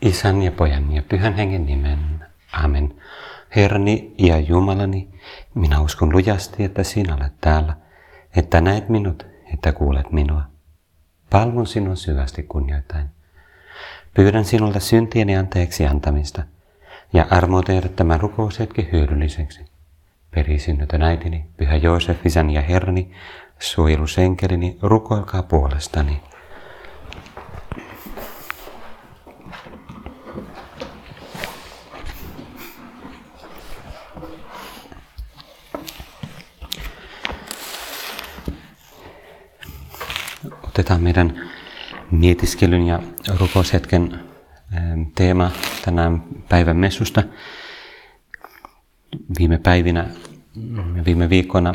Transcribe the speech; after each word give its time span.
Isän 0.00 0.42
ja 0.42 0.52
pojan 0.52 0.92
ja 0.92 1.02
pyhän 1.02 1.34
hengen 1.34 1.66
nimen. 1.66 1.98
Amen. 2.52 2.94
Herrani 3.56 4.14
ja 4.18 4.40
Jumalani, 4.40 5.08
minä 5.54 5.80
uskon 5.80 6.12
lujasti, 6.12 6.64
että 6.64 6.82
sinä 6.82 7.14
olet 7.14 7.32
täällä, 7.40 7.76
että 8.36 8.60
näet 8.60 8.88
minut, 8.88 9.26
että 9.54 9.72
kuulet 9.72 10.12
minua. 10.12 10.42
Palvon 11.30 11.66
sinun 11.66 11.96
syvästi 11.96 12.42
kunnioittain. 12.42 13.06
Pyydän 14.14 14.44
sinulta 14.44 14.80
syntieni 14.80 15.36
anteeksi 15.36 15.86
antamista 15.86 16.42
ja 17.12 17.26
armoa 17.30 17.62
tehdä 17.62 17.88
tämän 17.88 18.20
rukoushetki 18.20 18.88
hyödylliseksi. 18.92 19.64
Perisynnytön 20.30 21.02
äitini, 21.02 21.44
pyhä 21.56 21.76
Joosef, 21.76 22.26
isän 22.26 22.50
ja 22.50 22.60
herrani, 22.60 23.10
suojelusenkelini, 23.58 24.78
rukoilkaa 24.82 25.42
puolestani. 25.42 26.20
Otetaan 40.78 41.02
meidän 41.02 41.50
mietiskelyn 42.10 42.86
ja 42.86 43.02
rukoushetken 43.38 44.20
ähm, 44.74 45.02
teema 45.14 45.50
tänään 45.84 46.22
päivän 46.48 46.76
messusta. 46.76 47.22
Viime 49.38 49.58
päivinä, 49.58 50.06
viime 51.04 51.30
viikkoina 51.30 51.74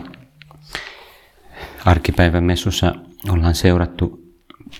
arkipäivän 1.85 2.43
messussa 2.43 2.95
ollaan 3.29 3.55
seurattu 3.55 4.23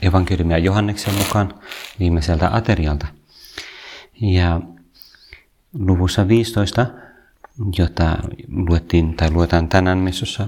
evankeliumia 0.02 0.58
Johanneksen 0.58 1.14
mukaan 1.14 1.54
viimeiseltä 2.00 2.50
aterialta. 2.56 3.08
Ja 4.22 4.62
luvussa 5.74 6.28
15, 6.28 6.86
jota 7.78 8.18
luettiin 8.48 9.16
tai 9.16 9.32
luetaan 9.32 9.70
tänään 9.70 9.98
messussa, 9.98 10.48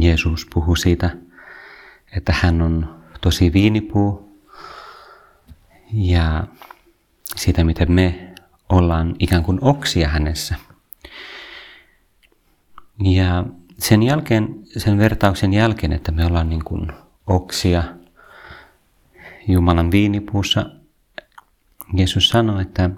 Jeesus 0.00 0.46
puhuu 0.54 0.76
siitä, 0.76 1.25
että 2.16 2.34
hän 2.40 2.62
on 2.62 3.02
tosi 3.20 3.52
viinipuu 3.52 4.40
ja 5.92 6.46
siitä, 7.36 7.64
miten 7.64 7.92
me 7.92 8.34
ollaan 8.68 9.16
ikään 9.18 9.42
kuin 9.42 9.58
oksia 9.60 10.08
hänessä. 10.08 10.54
Ja 13.04 13.44
sen 13.78 14.02
jälkeen, 14.02 14.54
sen 14.76 14.98
vertauksen 14.98 15.52
jälkeen, 15.52 15.92
että 15.92 16.12
me 16.12 16.26
ollaan 16.26 16.48
niin 16.48 16.64
kuin 16.64 16.92
oksia 17.26 17.84
Jumalan 19.48 19.90
viinipuussa, 19.90 20.70
Jeesus 21.96 22.28
sanoi, 22.28 22.62
että 22.62 22.90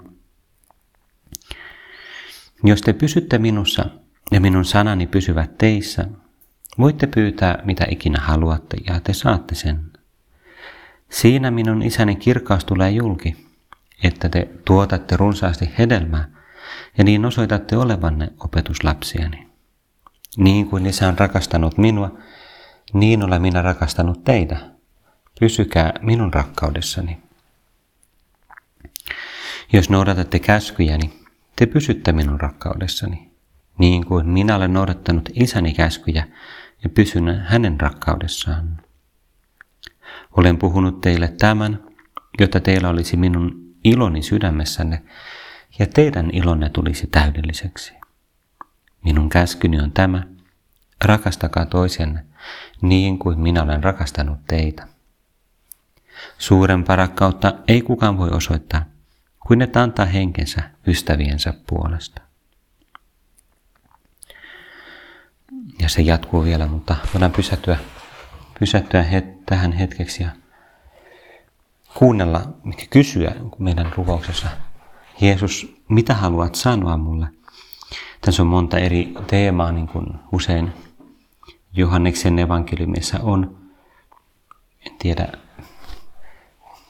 jos 2.64 2.80
te 2.80 2.92
pysytte 2.92 3.38
minussa 3.38 3.84
ja 4.30 4.40
minun 4.40 4.64
sanani 4.64 5.06
pysyvät 5.06 5.58
teissä, 5.58 6.08
voitte 6.78 7.06
pyytää 7.06 7.58
mitä 7.64 7.86
ikinä 7.90 8.20
haluatte 8.20 8.76
ja 8.86 9.00
te 9.00 9.12
saatte 9.12 9.54
sen. 9.54 9.90
Siinä 11.10 11.50
minun 11.50 11.82
isäni 11.82 12.16
kirkkaus 12.16 12.64
tulee 12.64 12.90
julki, 12.90 13.46
että 14.04 14.28
te 14.28 14.48
tuotatte 14.64 15.16
runsaasti 15.16 15.70
hedelmää 15.78 16.28
ja 16.98 17.04
niin 17.04 17.24
osoitatte 17.24 17.76
olevanne 17.76 18.32
opetuslapsiani. 18.40 19.48
Niin 20.36 20.68
kuin 20.68 20.86
isä 20.86 21.08
on 21.08 21.18
rakastanut 21.18 21.78
minua, 21.78 22.18
niin 22.92 23.22
olen 23.22 23.42
minä 23.42 23.62
rakastanut 23.62 24.24
teitä. 24.24 24.56
Pysykää 25.40 25.92
minun 26.02 26.34
rakkaudessani. 26.34 27.18
Jos 29.72 29.90
noudatatte 29.90 30.38
käskyjäni, 30.38 31.12
te 31.56 31.66
pysytte 31.66 32.12
minun 32.12 32.40
rakkaudessani, 32.40 33.30
niin 33.78 34.06
kuin 34.06 34.26
minä 34.26 34.56
olen 34.56 34.72
noudattanut 34.72 35.28
isäni 35.34 35.74
käskyjä 35.74 36.26
ja 36.82 36.88
pysyn 36.88 37.44
hänen 37.46 37.80
rakkaudessaan. 37.80 38.80
Olen 40.36 40.58
puhunut 40.58 41.00
teille 41.00 41.28
tämän, 41.28 41.82
jotta 42.40 42.60
teillä 42.60 42.88
olisi 42.88 43.16
minun 43.16 43.74
iloni 43.84 44.22
sydämessänne 44.22 45.02
ja 45.78 45.86
teidän 45.86 46.30
ilonne 46.32 46.68
tulisi 46.68 47.06
täydelliseksi. 47.06 47.94
Minun 49.04 49.28
käskyni 49.28 49.80
on 49.80 49.92
tämä, 49.92 50.22
rakastakaa 51.04 51.66
toisenne 51.66 52.24
niin 52.82 53.18
kuin 53.18 53.40
minä 53.40 53.62
olen 53.62 53.84
rakastanut 53.84 54.38
teitä. 54.46 54.88
Suurempaa 56.38 56.96
rakkautta 56.96 57.54
ei 57.68 57.82
kukaan 57.82 58.18
voi 58.18 58.30
osoittaa, 58.30 58.84
kuin 59.46 59.62
että 59.62 59.82
antaa 59.82 60.06
henkensä 60.06 60.70
ystäviensä 60.86 61.54
puolesta. 61.66 62.27
Ja 65.80 65.88
se 65.88 66.02
jatkuu 66.02 66.44
vielä, 66.44 66.66
mutta 66.66 66.96
voidaan 67.14 67.32
pysähtyä, 67.32 67.78
pysähtyä 68.58 69.02
het, 69.02 69.46
tähän 69.46 69.72
hetkeksi 69.72 70.22
ja 70.22 70.28
kuunnella, 71.94 72.42
mikä 72.64 72.86
kysyä 72.90 73.34
meidän 73.58 73.92
rukouksessa. 73.96 74.48
Jeesus, 75.20 75.76
mitä 75.88 76.14
haluat 76.14 76.54
sanoa 76.54 76.96
mulle? 76.96 77.26
Tässä 78.20 78.42
on 78.42 78.46
monta 78.46 78.78
eri 78.78 79.14
teemaa, 79.26 79.72
niin 79.72 79.88
kuin 79.88 80.06
usein 80.32 80.72
Johanneksen 81.72 82.38
evankeliumissa 82.38 83.18
on. 83.22 83.58
En 84.86 84.92
tiedä, 84.98 85.32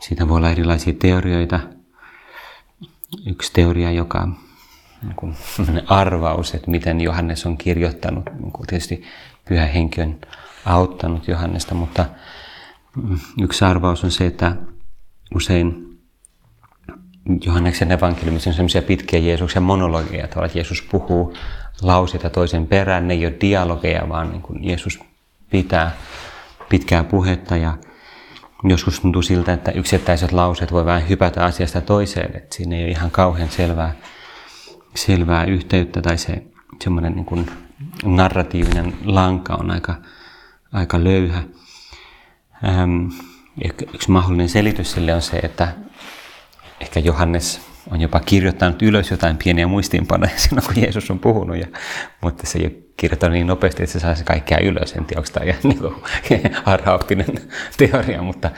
siitä 0.00 0.28
voi 0.28 0.36
olla 0.36 0.50
erilaisia 0.50 0.92
teorioita. 0.92 1.60
Yksi 3.26 3.52
teoria, 3.52 3.90
joka 3.90 4.28
niin 5.02 5.82
arvaus, 5.86 6.54
että 6.54 6.70
miten 6.70 7.00
Johannes 7.00 7.46
on 7.46 7.56
kirjoittanut. 7.56 8.24
Niin 8.40 8.52
kuin 8.52 8.66
tietysti 8.66 9.02
pyhä 9.48 9.66
henki 9.66 10.00
on 10.00 10.16
auttanut 10.64 11.28
Johannesta, 11.28 11.74
mutta 11.74 12.04
mm, 12.96 13.18
yksi 13.42 13.64
arvaus 13.64 14.04
on 14.04 14.10
se, 14.10 14.26
että 14.26 14.56
usein 15.34 15.88
Johanneksen 17.44 17.92
evankeliumissa 17.92 18.50
on 18.50 18.54
sellaisia 18.54 18.82
pitkiä 18.82 19.20
Jeesuksen 19.20 19.62
monologeja, 19.62 20.24
että 20.24 20.40
Jeesus 20.54 20.82
puhuu 20.82 21.34
lauseita 21.82 22.30
toisen 22.30 22.66
perään. 22.66 23.08
Ne 23.08 23.14
ei 23.14 23.26
ole 23.26 23.34
dialogeja, 23.40 24.08
vaan 24.08 24.30
niin 24.30 24.42
kuin 24.42 24.64
Jeesus 24.64 25.00
pitää 25.50 25.96
pitkää 26.68 27.04
puhetta 27.04 27.56
ja 27.56 27.78
joskus 28.64 29.00
tuntuu 29.00 29.22
siltä, 29.22 29.52
että 29.52 29.70
yksittäiset 29.70 30.32
lauseet 30.32 30.72
voi 30.72 30.84
vähän 30.84 31.08
hypätä 31.08 31.44
asiasta 31.44 31.80
toiseen, 31.80 32.36
että 32.36 32.56
siinä 32.56 32.76
ei 32.76 32.82
ole 32.82 32.90
ihan 32.90 33.10
kauhean 33.10 33.50
selvää, 33.50 33.94
selvää 34.94 35.44
yhteyttä 35.44 36.02
tai 36.02 36.18
se 36.18 36.42
semmoinen 36.84 37.12
niin 37.12 37.24
kuin 37.24 37.50
narratiivinen 38.04 38.94
lanka 39.04 39.54
on 39.54 39.70
aika, 39.70 39.94
aika 40.72 41.04
löyhä. 41.04 41.42
Ähm, 42.64 43.08
yksi 43.94 44.10
mahdollinen 44.10 44.48
selitys 44.48 44.92
sille 44.92 45.14
on 45.14 45.22
se, 45.22 45.36
että 45.36 45.68
ehkä 46.80 47.00
Johannes 47.00 47.60
on 47.90 48.00
jopa 48.00 48.20
kirjoittanut 48.20 48.82
ylös 48.82 49.10
jotain 49.10 49.36
pieniä 49.36 49.66
muistiinpanoja 49.66 50.38
silloin, 50.38 50.66
kun 50.66 50.82
Jeesus 50.82 51.10
on 51.10 51.18
puhunut, 51.18 51.56
ja, 51.56 51.66
mutta 52.20 52.46
se 52.46 52.58
ei 52.58 52.64
ole 52.64 52.82
kirjoittanut 52.96 53.32
niin 53.32 53.46
nopeasti, 53.46 53.82
että 53.82 53.92
se 53.92 54.00
saisi 54.00 54.24
kaikkea 54.24 54.58
ylös. 54.58 54.92
En 54.92 55.04
tiedä, 55.04 55.20
onko 55.20 55.30
tämä 55.32 55.46
ihan 55.46 55.60
niin 57.14 57.50
teoria, 57.78 58.22
mutta 58.22 58.50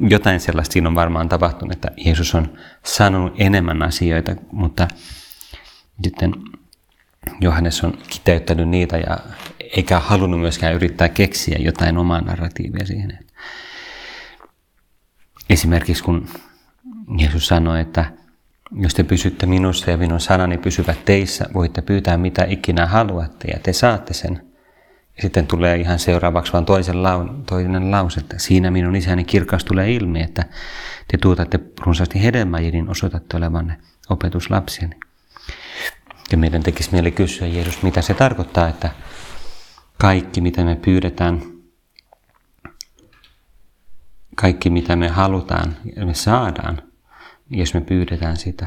jotain 0.00 0.40
sellaista 0.40 0.72
siinä 0.72 0.88
on 0.88 0.94
varmaan 0.94 1.28
tapahtunut, 1.28 1.72
että 1.72 1.90
Jeesus 1.96 2.34
on 2.34 2.58
sanonut 2.84 3.34
enemmän 3.38 3.82
asioita, 3.82 4.36
mutta 4.52 4.88
sitten 6.04 6.32
Johannes 7.40 7.84
on 7.84 7.98
kiteyttänyt 8.08 8.68
niitä 8.68 8.96
ja 8.96 9.18
eikä 9.76 9.98
halunnut 9.98 10.40
myöskään 10.40 10.74
yrittää 10.74 11.08
keksiä 11.08 11.58
jotain 11.58 11.98
omaa 11.98 12.20
narratiivia 12.20 12.86
siihen. 12.86 13.18
Esimerkiksi 15.50 16.02
kun 16.02 16.28
Jeesus 17.18 17.46
sanoi, 17.46 17.80
että 17.80 18.04
jos 18.72 18.94
te 18.94 19.02
pysytte 19.02 19.46
minussa 19.46 19.90
ja 19.90 19.96
minun 19.96 20.20
sanani 20.20 20.58
pysyvät 20.58 21.04
teissä, 21.04 21.46
voitte 21.54 21.82
pyytää 21.82 22.16
mitä 22.16 22.44
ikinä 22.48 22.86
haluatte 22.86 23.48
ja 23.52 23.58
te 23.62 23.72
saatte 23.72 24.14
sen. 24.14 24.45
Sitten 25.20 25.46
tulee 25.46 25.76
ihan 25.76 25.98
seuraavaksi 25.98 26.52
vaan 26.52 26.64
toisen 26.64 27.02
lau, 27.02 27.28
toinen 27.46 27.90
lause, 27.90 28.20
että 28.20 28.38
siinä 28.38 28.70
minun 28.70 28.96
isäni 28.96 29.24
kirkas 29.24 29.64
tulee 29.64 29.92
ilmi, 29.92 30.22
että 30.22 30.44
te 31.08 31.18
tuotatte 31.18 31.60
runsaasti 31.80 32.22
hedelmää 32.22 32.60
ja 32.60 32.70
niin 32.70 32.88
osoitatte 32.88 33.36
olevanne 33.36 33.76
opetuslapsiani. 34.08 34.96
Ja 36.32 36.38
meidän 36.38 36.62
tekisi 36.62 36.92
mieli 36.92 37.10
kysyä, 37.10 37.46
Jeesus, 37.46 37.82
mitä 37.82 38.02
se 38.02 38.14
tarkoittaa, 38.14 38.68
että 38.68 38.90
kaikki 39.98 40.40
mitä 40.40 40.64
me 40.64 40.76
pyydetään, 40.76 41.42
kaikki 44.36 44.70
mitä 44.70 44.96
me 44.96 45.08
halutaan 45.08 45.76
ja 45.96 46.06
me 46.06 46.14
saadaan, 46.14 46.82
jos 47.50 47.74
me 47.74 47.80
pyydetään 47.80 48.36
sitä. 48.36 48.66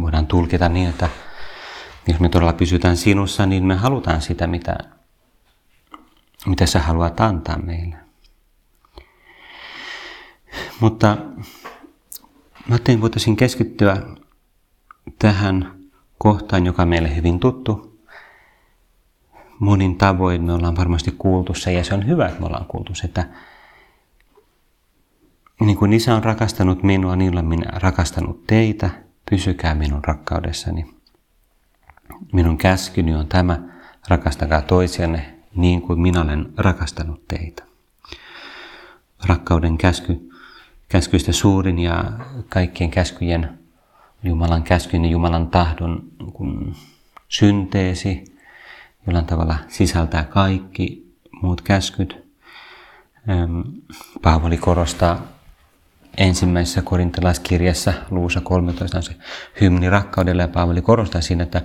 Voidaan 0.00 0.26
tulkita 0.26 0.68
niin, 0.68 0.88
että 0.88 1.08
jos 2.06 2.20
me 2.20 2.28
todella 2.28 2.52
pysytään 2.52 2.96
sinussa, 2.96 3.46
niin 3.46 3.64
me 3.64 3.74
halutaan 3.74 4.22
sitä, 4.22 4.46
mitä, 4.46 4.76
mitä 6.46 6.66
sä 6.66 6.80
haluat 6.80 7.20
antaa 7.20 7.58
meille. 7.58 7.96
Mutta 10.80 11.16
mä 12.68 12.74
ajattelin, 12.74 13.00
voitaisiin 13.00 13.36
keskittyä 13.36 14.02
tähän 15.18 15.78
kohtaan, 16.18 16.66
joka 16.66 16.82
on 16.82 16.88
meille 16.88 17.16
hyvin 17.16 17.40
tuttu. 17.40 17.98
Monin 19.58 19.98
tavoin 19.98 20.44
me 20.44 20.52
ollaan 20.52 20.76
varmasti 20.76 21.14
kuultu 21.18 21.54
se, 21.54 21.72
ja 21.72 21.84
se 21.84 21.94
on 21.94 22.06
hyvä, 22.06 22.26
että 22.28 22.40
me 22.40 22.46
ollaan 22.46 22.66
kuultu 22.66 22.94
se, 22.94 23.06
että 23.06 23.28
niin 25.60 25.76
kuin 25.76 25.92
isä 25.92 26.14
on 26.14 26.24
rakastanut 26.24 26.82
minua, 26.82 27.12
olen 27.12 27.44
minä 27.44 27.70
rakastanut 27.72 28.46
teitä, 28.46 28.90
pysykää 29.30 29.74
minun 29.74 30.04
rakkaudessani. 30.04 30.94
Minun 32.32 32.58
käskyni 32.58 33.14
on 33.14 33.26
tämä, 33.26 33.58
rakastakaa 34.08 34.62
toisianne 34.62 35.37
niin 35.56 35.82
kuin 35.82 36.00
minä 36.00 36.20
olen 36.20 36.52
rakastanut 36.56 37.28
teitä. 37.28 37.62
Rakkauden 39.26 39.78
käsky, 39.78 40.30
käskyistä 40.88 41.32
suurin 41.32 41.78
ja 41.78 42.04
kaikkien 42.48 42.90
käskyjen 42.90 43.58
Jumalan 44.22 44.62
käskyn 44.62 45.04
ja 45.04 45.10
Jumalan 45.10 45.46
tahdon 45.46 46.02
kun 46.32 46.74
synteesi, 47.28 48.24
jollain 49.06 49.26
tavalla 49.26 49.58
sisältää 49.68 50.24
kaikki 50.24 51.14
muut 51.42 51.60
käskyt. 51.60 52.28
Paavali 54.22 54.56
korostaa 54.56 55.22
ensimmäisessä 56.16 56.82
korintalaiskirjassa, 56.82 57.92
luussa 58.10 58.40
13, 58.40 58.96
on 58.96 59.02
se 59.02 59.16
hymni 59.60 59.90
rakkaudelle, 59.90 60.42
ja 60.42 60.48
Paavali 60.48 60.82
korostaa 60.82 61.20
siinä, 61.20 61.42
että, 61.42 61.62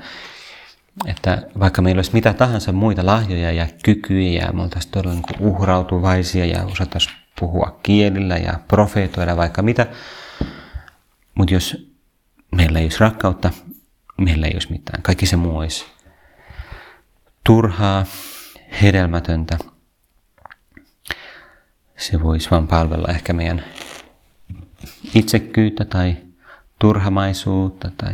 että 1.05 1.41
vaikka 1.59 1.81
meillä 1.81 1.99
olisi 1.99 2.13
mitä 2.13 2.33
tahansa 2.33 2.71
muita 2.71 3.05
lahjoja 3.05 3.51
ja 3.51 3.67
kykyjä, 3.83 4.41
ja 4.45 4.53
me 4.53 4.61
oltaisiin 4.61 4.91
todella 4.91 5.15
niin 5.15 5.47
uhrautuvaisia 5.47 6.45
ja 6.45 6.63
osattaisiin 6.65 7.15
puhua 7.39 7.79
kielillä 7.83 8.37
ja 8.37 8.59
profeetoida 8.67 9.37
vaikka 9.37 9.61
mitä, 9.61 9.87
mutta 11.35 11.53
jos 11.53 11.93
meillä 12.55 12.79
ei 12.79 12.85
olisi 12.85 12.99
rakkautta, 12.99 13.51
meillä 14.17 14.47
ei 14.47 14.53
olisi 14.53 14.71
mitään. 14.71 15.01
Kaikki 15.01 15.25
se 15.25 15.35
muu 15.35 15.57
olisi 15.57 15.85
turhaa, 17.43 18.05
hedelmätöntä. 18.81 19.57
Se 21.97 22.21
voisi 22.23 22.51
vain 22.51 22.67
palvella 22.67 23.07
ehkä 23.07 23.33
meidän 23.33 23.63
itsekkyyttä 25.15 25.85
tai 25.85 26.17
turhamaisuutta 26.79 27.91
tai 27.97 28.13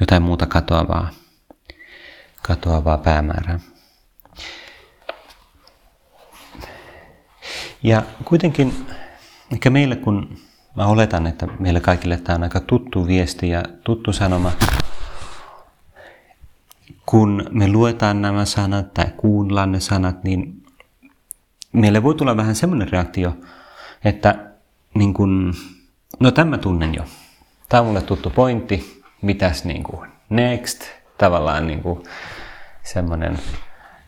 jotain 0.00 0.22
muuta 0.22 0.46
katoavaa, 0.46 1.10
katoavaa 2.46 2.98
päämäärää. 2.98 3.60
Ja 7.82 8.02
kuitenkin 8.24 8.86
ehkä 9.52 9.70
meille, 9.70 9.96
kun 9.96 10.38
mä 10.76 10.86
oletan, 10.86 11.26
että 11.26 11.46
meille 11.58 11.80
kaikille 11.80 12.16
tämä 12.16 12.36
on 12.36 12.42
aika 12.42 12.60
tuttu 12.60 13.06
viesti 13.06 13.48
ja 13.48 13.62
tuttu 13.84 14.12
sanoma, 14.12 14.52
kun 17.06 17.46
me 17.50 17.68
luetaan 17.68 18.22
nämä 18.22 18.44
sanat 18.44 18.94
tai 18.94 19.06
kuullaan 19.16 19.72
ne 19.72 19.80
sanat, 19.80 20.24
niin 20.24 20.62
meille 21.72 22.02
voi 22.02 22.14
tulla 22.14 22.36
vähän 22.36 22.54
semmoinen 22.54 22.88
reaktio, 22.88 23.36
että 24.04 24.50
niin 24.94 25.14
kun, 25.14 25.54
no 26.20 26.30
tämä 26.30 26.58
tunnen 26.58 26.94
jo. 26.94 27.04
Tämä 27.68 27.80
on 27.80 27.86
mulle 27.86 28.02
tuttu 28.02 28.30
pointti. 28.30 29.02
Mitäs 29.22 29.64
niin 29.64 29.82
kuin 29.82 30.10
next? 30.30 30.95
Tavallaan 31.18 31.66
niin 31.66 31.82
kuin 31.82 32.02
semmoinen 32.82 33.38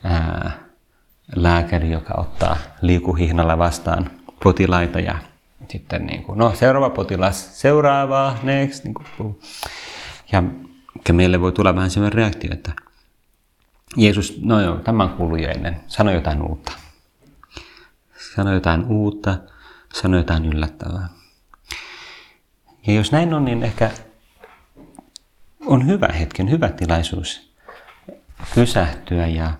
ää, 0.04 0.50
lääkäri, 1.36 1.90
joka 1.90 2.14
ottaa 2.16 2.56
liikuhihnalla 2.82 3.58
vastaan 3.58 4.10
potilaita 4.42 5.00
ja 5.00 5.18
sitten 5.68 6.06
niin 6.06 6.22
kuin, 6.22 6.38
no 6.38 6.54
seuraava 6.54 6.90
potilas, 6.90 7.60
seuraavaa, 7.60 8.38
next. 8.42 8.84
Niin 8.84 8.94
kuin, 8.94 9.40
ja 10.32 10.42
meille 11.12 11.40
voi 11.40 11.52
tulla 11.52 11.74
vähän 11.74 11.90
sellainen 11.90 12.16
reaktio, 12.16 12.50
että 12.52 12.72
Jeesus, 13.96 14.40
no 14.42 14.60
joo, 14.60 14.76
tämä 14.76 15.02
on 15.02 15.10
kuullut 15.10 15.40
jo 15.40 15.48
ennen, 15.48 15.80
sano 15.86 16.10
jotain 16.10 16.42
uutta. 16.42 16.72
Sano 18.34 18.52
jotain 18.54 18.84
uutta, 18.84 19.38
sano 19.94 20.16
jotain 20.16 20.44
yllättävää. 20.44 21.08
Ja 22.86 22.92
jos 22.92 23.12
näin 23.12 23.34
on, 23.34 23.44
niin 23.44 23.62
ehkä 23.62 23.90
on 25.68 25.86
hyvä 25.86 26.08
hetken, 26.08 26.50
hyvä 26.50 26.68
tilaisuus 26.68 27.52
pysähtyä 28.54 29.26
ja 29.26 29.50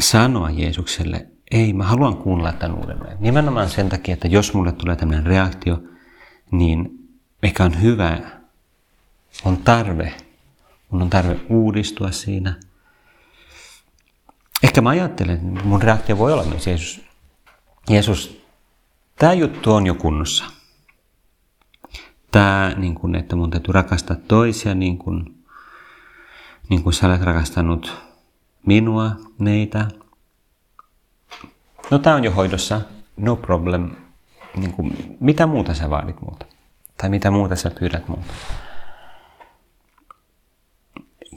sanoa 0.00 0.50
Jeesukselle, 0.50 1.26
ei, 1.50 1.72
mä 1.72 1.84
haluan 1.84 2.16
kuunnella 2.16 2.52
tämän 2.52 2.78
uudelleen. 2.78 3.16
Nimenomaan 3.20 3.70
sen 3.70 3.88
takia, 3.88 4.14
että 4.14 4.28
jos 4.28 4.54
mulle 4.54 4.72
tulee 4.72 4.96
tämmöinen 4.96 5.26
reaktio, 5.26 5.82
niin 6.50 7.08
ehkä 7.42 7.64
on 7.64 7.82
hyvä, 7.82 8.18
on 9.44 9.56
tarve, 9.56 10.14
mun 10.90 11.02
on 11.02 11.10
tarve 11.10 11.36
uudistua 11.48 12.10
siinä. 12.10 12.54
Ehkä 14.62 14.80
mä 14.80 14.90
ajattelen, 14.90 15.34
että 15.34 15.64
mun 15.64 15.82
reaktio 15.82 16.18
voi 16.18 16.32
olla 16.32 16.44
myös 16.44 16.66
Jeesus. 16.66 17.00
Jeesus, 17.88 18.46
tämä 19.16 19.32
juttu 19.32 19.72
on 19.72 19.86
jo 19.86 19.94
kunnossa. 19.94 20.44
Tämä, 22.34 22.72
niin 22.76 22.94
kun, 22.94 23.14
että 23.14 23.36
mun 23.36 23.50
täytyy 23.50 23.72
rakastaa 23.72 24.16
toisia 24.28 24.74
niin 24.74 24.98
kuin, 24.98 25.44
niin 26.68 26.82
kuin 26.82 26.92
sä 26.92 27.06
olet 27.06 27.22
rakastanut 27.22 27.92
minua, 28.66 29.10
meitä, 29.38 29.88
No 31.90 31.98
tämä 31.98 32.16
on 32.16 32.24
jo 32.24 32.30
hoidossa, 32.30 32.80
no 33.16 33.36
problem. 33.36 33.90
Niin 34.56 34.72
kuin, 34.72 35.16
mitä 35.20 35.46
muuta 35.46 35.74
sä 35.74 35.90
vaadit 35.90 36.20
muuta? 36.20 36.46
Tai 36.96 37.10
mitä 37.10 37.30
muuta 37.30 37.56
sä 37.56 37.70
pyydät 37.70 38.08
muuta? 38.08 38.34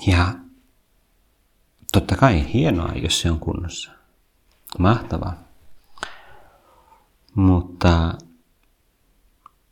Ja 0.07 0.33
totta 1.91 2.15
kai 2.15 2.53
hienoa, 2.53 2.91
jos 2.95 3.21
se 3.21 3.31
on 3.31 3.39
kunnossa. 3.39 3.91
Mahtavaa. 4.79 5.33
Mutta 7.35 8.13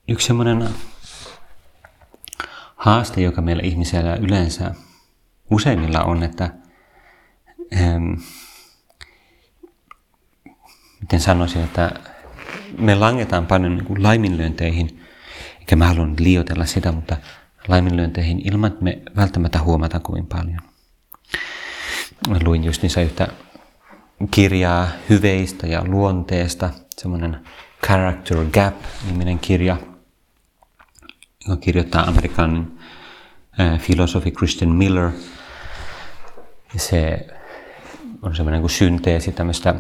yksi 0.08 0.28
semmoinen 0.28 0.70
haaste, 2.86 3.22
joka 3.22 3.42
meillä 3.42 3.64
ihmisellä 3.64 4.16
yleensä 4.16 4.72
useimmilla 5.52 6.04
on, 6.04 6.24
että 6.24 6.50
ähm, 7.74 8.14
miten 11.02 11.20
sanoisin, 11.20 11.64
että 11.64 11.92
me 12.78 12.96
langetaan 12.96 13.46
paljon 13.48 13.76
niin 13.76 13.86
kuin 13.86 14.04
laiminlyönteihin, 14.04 15.02
eikä 15.60 15.76
mä 15.76 15.88
haluan 15.88 16.16
liioitella 16.20 16.66
sitä, 16.66 16.92
mutta 16.92 17.18
laiminlyönteihin 17.68 18.42
ilman, 18.52 18.72
että 18.72 18.84
me 18.84 19.02
välttämättä 19.16 19.60
huomataan 19.60 20.04
kovin 20.04 20.28
paljon. 20.28 20.60
Mä 22.30 22.38
luin 22.44 22.64
just 22.64 22.82
niissä 22.82 23.02
yhtä 23.02 23.28
kirjaa 24.32 24.88
hyveistä 25.10 25.68
ja 25.68 25.84
luonteesta, 25.88 26.70
semmoinen 26.98 27.40
Character 27.86 28.38
Gap-niminen 28.38 29.40
kirja, 29.40 29.78
joka 31.48 31.62
kirjoittaa 31.62 32.04
amerikkalainen 32.04 32.72
filosofi 33.78 34.32
Christian 34.32 34.72
Miller. 34.72 35.12
Se 36.78 37.28
on 38.22 38.36
semmoinen 38.36 38.62
kuin 38.62 38.72
synteesi 38.72 39.32
tämmöistä 39.32 39.76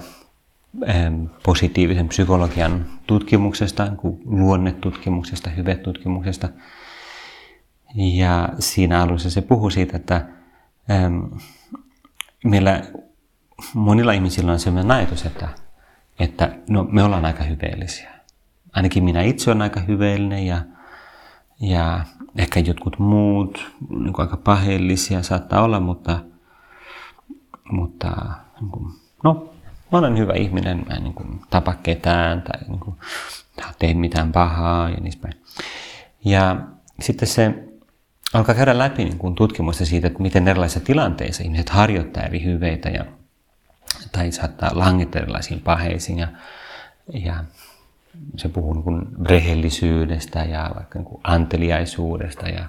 positiivisen 1.44 2.08
psykologian 2.08 2.86
tutkimuksesta, 3.08 3.88
luonnetutkimuksesta, 4.26 5.50
hyvetutkimuksesta. 5.50 6.50
Ja 7.96 8.50
siinä 8.60 9.02
alussa 9.02 9.30
se 9.30 9.42
puhuu 9.42 9.70
siitä, 9.70 9.98
että 9.98 10.26
meillä 12.44 12.84
monilla 13.74 14.14
ihmisillä 14.14 14.52
on 14.52 14.60
sellainen 14.60 14.92
ajatus, 14.92 15.26
että, 15.26 15.50
että 16.20 16.56
no, 16.70 16.84
me 16.84 17.04
ollaan 17.04 17.26
aika 17.26 17.44
hyveellisiä. 17.44 18.12
Ainakin 18.74 19.04
minä 19.04 19.22
itse 19.22 19.52
olen 19.52 19.62
aika 19.62 19.80
hyveellinen 19.80 20.46
ja, 20.46 20.62
ja 21.62 22.06
ehkä 22.38 22.60
jotkut 22.60 23.00
muut 23.00 23.72
niin 23.90 24.14
aika 24.18 24.38
paheellisia 24.38 25.24
saattaa 25.24 25.62
olla, 25.64 25.80
mutta, 25.80 26.20
mutta 27.72 28.12
niin 28.62 28.72
kuin, 28.72 28.94
no, 29.24 29.54
mä 29.92 29.98
olen 29.98 30.18
hyvä 30.18 30.34
ihminen, 30.34 30.86
mä 30.90 30.96
en 30.96 31.04
niin 31.04 31.14
kuin, 31.14 31.42
tapa 31.50 31.74
ketään 31.74 32.42
tai 32.42 32.62
niin 32.68 32.80
kuin, 32.80 32.96
tee 33.80 33.94
mitään 33.94 34.32
pahaa 34.32 34.90
ja 34.90 34.98
niin 34.98 35.20
päin. 35.22 35.42
Ja 36.26 36.56
sitten 37.02 37.28
se 37.28 37.64
alkaa 38.34 38.56
käydä 38.56 38.78
läpi 38.78 39.06
niin 39.06 39.18
kuin, 39.18 39.36
tutkimusta 39.36 39.86
siitä, 39.86 40.08
että 40.08 40.22
miten 40.22 40.48
erilaisissa 40.48 40.80
tilanteissa 40.86 41.44
ihmiset 41.44 41.70
harjoittaa 41.70 42.24
eri 42.24 42.44
hyveitä 42.44 42.90
ja, 42.90 43.06
tai 44.12 44.32
saattaa 44.32 44.70
langetta 44.74 45.20
erilaisiin 45.20 45.62
paheisiin. 45.62 46.20
Ja, 46.20 46.28
ja 47.14 47.44
se 48.38 48.50
puhuu 48.50 48.74
niin 48.74 48.84
kuin, 48.84 49.02
rehellisyydestä 49.26 50.40
ja 50.40 50.72
vaikka 50.76 51.00
niin 51.00 51.06
kuin, 51.06 51.22
anteliaisuudesta 51.24 52.48
ja 52.48 52.66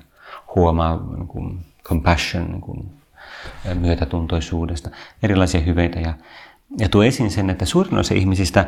huomaa 0.54 1.06
niin 1.16 1.28
kuin, 1.28 1.58
compassion, 1.84 2.44
niin 2.44 2.60
kuin, 2.60 2.90
myötätuntoisuudesta, 3.74 4.90
erilaisia 5.22 5.60
hyveitä. 5.60 6.00
Ja 6.00 6.14
ja 6.78 6.88
tuo 6.88 7.02
esiin 7.02 7.30
sen, 7.30 7.50
että 7.50 7.64
suurin 7.64 7.98
osa 7.98 8.14
ihmisistä 8.14 8.64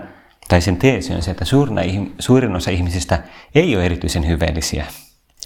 tai 0.49 0.61
sen 0.61 0.77
teesi 0.77 1.15
on 1.15 1.23
se, 1.23 1.31
että 1.31 1.45
suurin 2.19 2.57
osa 2.57 2.71
ihmisistä 2.71 3.23
ei 3.55 3.77
ole 3.77 3.85
erityisen 3.87 4.27
hyveellisiä, 4.27 4.87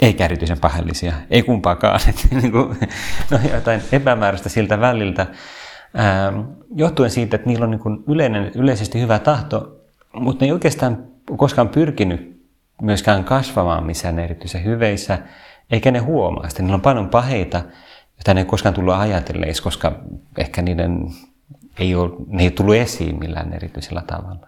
eikä 0.02 0.24
erityisen 0.24 0.60
pahallisia, 0.60 1.12
ei 1.30 1.42
kumpaakaan. 1.42 2.00
Niin 2.30 2.52
no, 3.30 3.38
jotain 3.52 3.82
epämääräistä 3.92 4.48
siltä 4.48 4.80
väliltä, 4.80 5.26
johtuen 6.74 7.10
siitä, 7.10 7.36
että 7.36 7.48
niillä 7.48 7.64
on 7.64 7.70
niin 7.70 7.80
kuin 7.80 8.04
yleinen, 8.08 8.52
yleisesti 8.54 9.00
hyvä 9.00 9.18
tahto, 9.18 9.80
mutta 10.12 10.44
ne 10.44 10.46
ei 10.46 10.52
oikeastaan 10.52 11.04
koskaan 11.36 11.68
pyrkinyt 11.68 12.42
myöskään 12.82 13.24
kasvamaan 13.24 13.86
missään 13.86 14.18
erityisen 14.18 14.64
hyveissä, 14.64 15.18
eikä 15.70 15.90
ne 15.90 15.98
huomaa 15.98 16.48
sitä. 16.48 16.62
Niillä 16.62 16.74
on 16.74 16.80
paljon 16.80 17.08
paheita, 17.08 17.64
joita 18.16 18.34
ne 18.34 18.40
ei 18.40 18.44
koskaan 18.44 18.74
tullut 18.74 18.94
ajatelleeksi, 18.94 19.62
koska 19.62 20.00
ehkä 20.38 20.62
niiden 20.62 21.06
ei 21.78 21.94
ole, 21.94 22.10
ne 22.26 22.42
ei 22.42 22.50
tullut 22.50 22.74
esiin 22.74 23.18
millään 23.18 23.52
erityisellä 23.52 24.02
tavalla. 24.06 24.46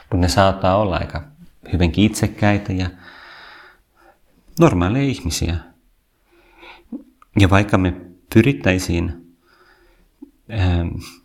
Mutta 0.00 0.16
ne 0.16 0.28
saattaa 0.28 0.76
olla 0.76 0.96
aika 0.96 1.22
hyvinkin 1.72 2.04
itsekkäitä 2.04 2.72
ja 2.72 2.90
normaaleja 4.60 5.04
ihmisiä. 5.04 5.56
Ja 7.40 7.50
vaikka 7.50 7.78
me 7.78 7.94
pyrittäisiin 8.34 9.36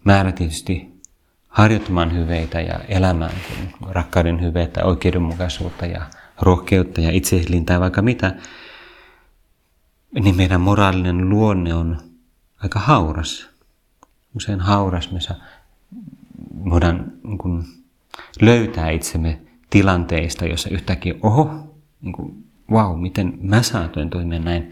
määrätisesti 0.04 0.97
harjoittamaan 1.58 2.14
hyveitä 2.14 2.62
ja 2.62 2.80
elämään 2.88 3.34
rakkauden 3.90 4.42
hyveitä, 4.42 4.86
oikeudenmukaisuutta 4.86 5.86
ja 5.86 6.02
rohkeutta 6.42 7.02
ja 7.02 7.12
itsehillintää 7.12 7.80
vaikka 7.80 8.02
mitä, 8.02 8.36
niin 10.20 10.36
meidän 10.36 10.62
moraalinen 10.62 11.30
luonne 11.30 11.74
on 11.74 11.98
aika 12.64 12.80
hauras. 12.80 13.50
Usein 14.36 14.60
hauras 14.60 15.12
me 15.12 15.20
voidaan 16.70 17.12
niin 17.24 17.38
kuin, 17.38 17.64
löytää 18.42 18.90
itsemme 18.90 19.40
tilanteista, 19.70 20.46
jossa 20.46 20.70
yhtäkkiä, 20.70 21.14
oho, 21.24 21.76
niin 22.02 22.14
kuin, 22.14 22.44
wow, 22.72 23.02
miten 23.02 23.38
mä 23.42 23.62
saatoin 23.62 24.10
toimia 24.10 24.40
näin 24.40 24.72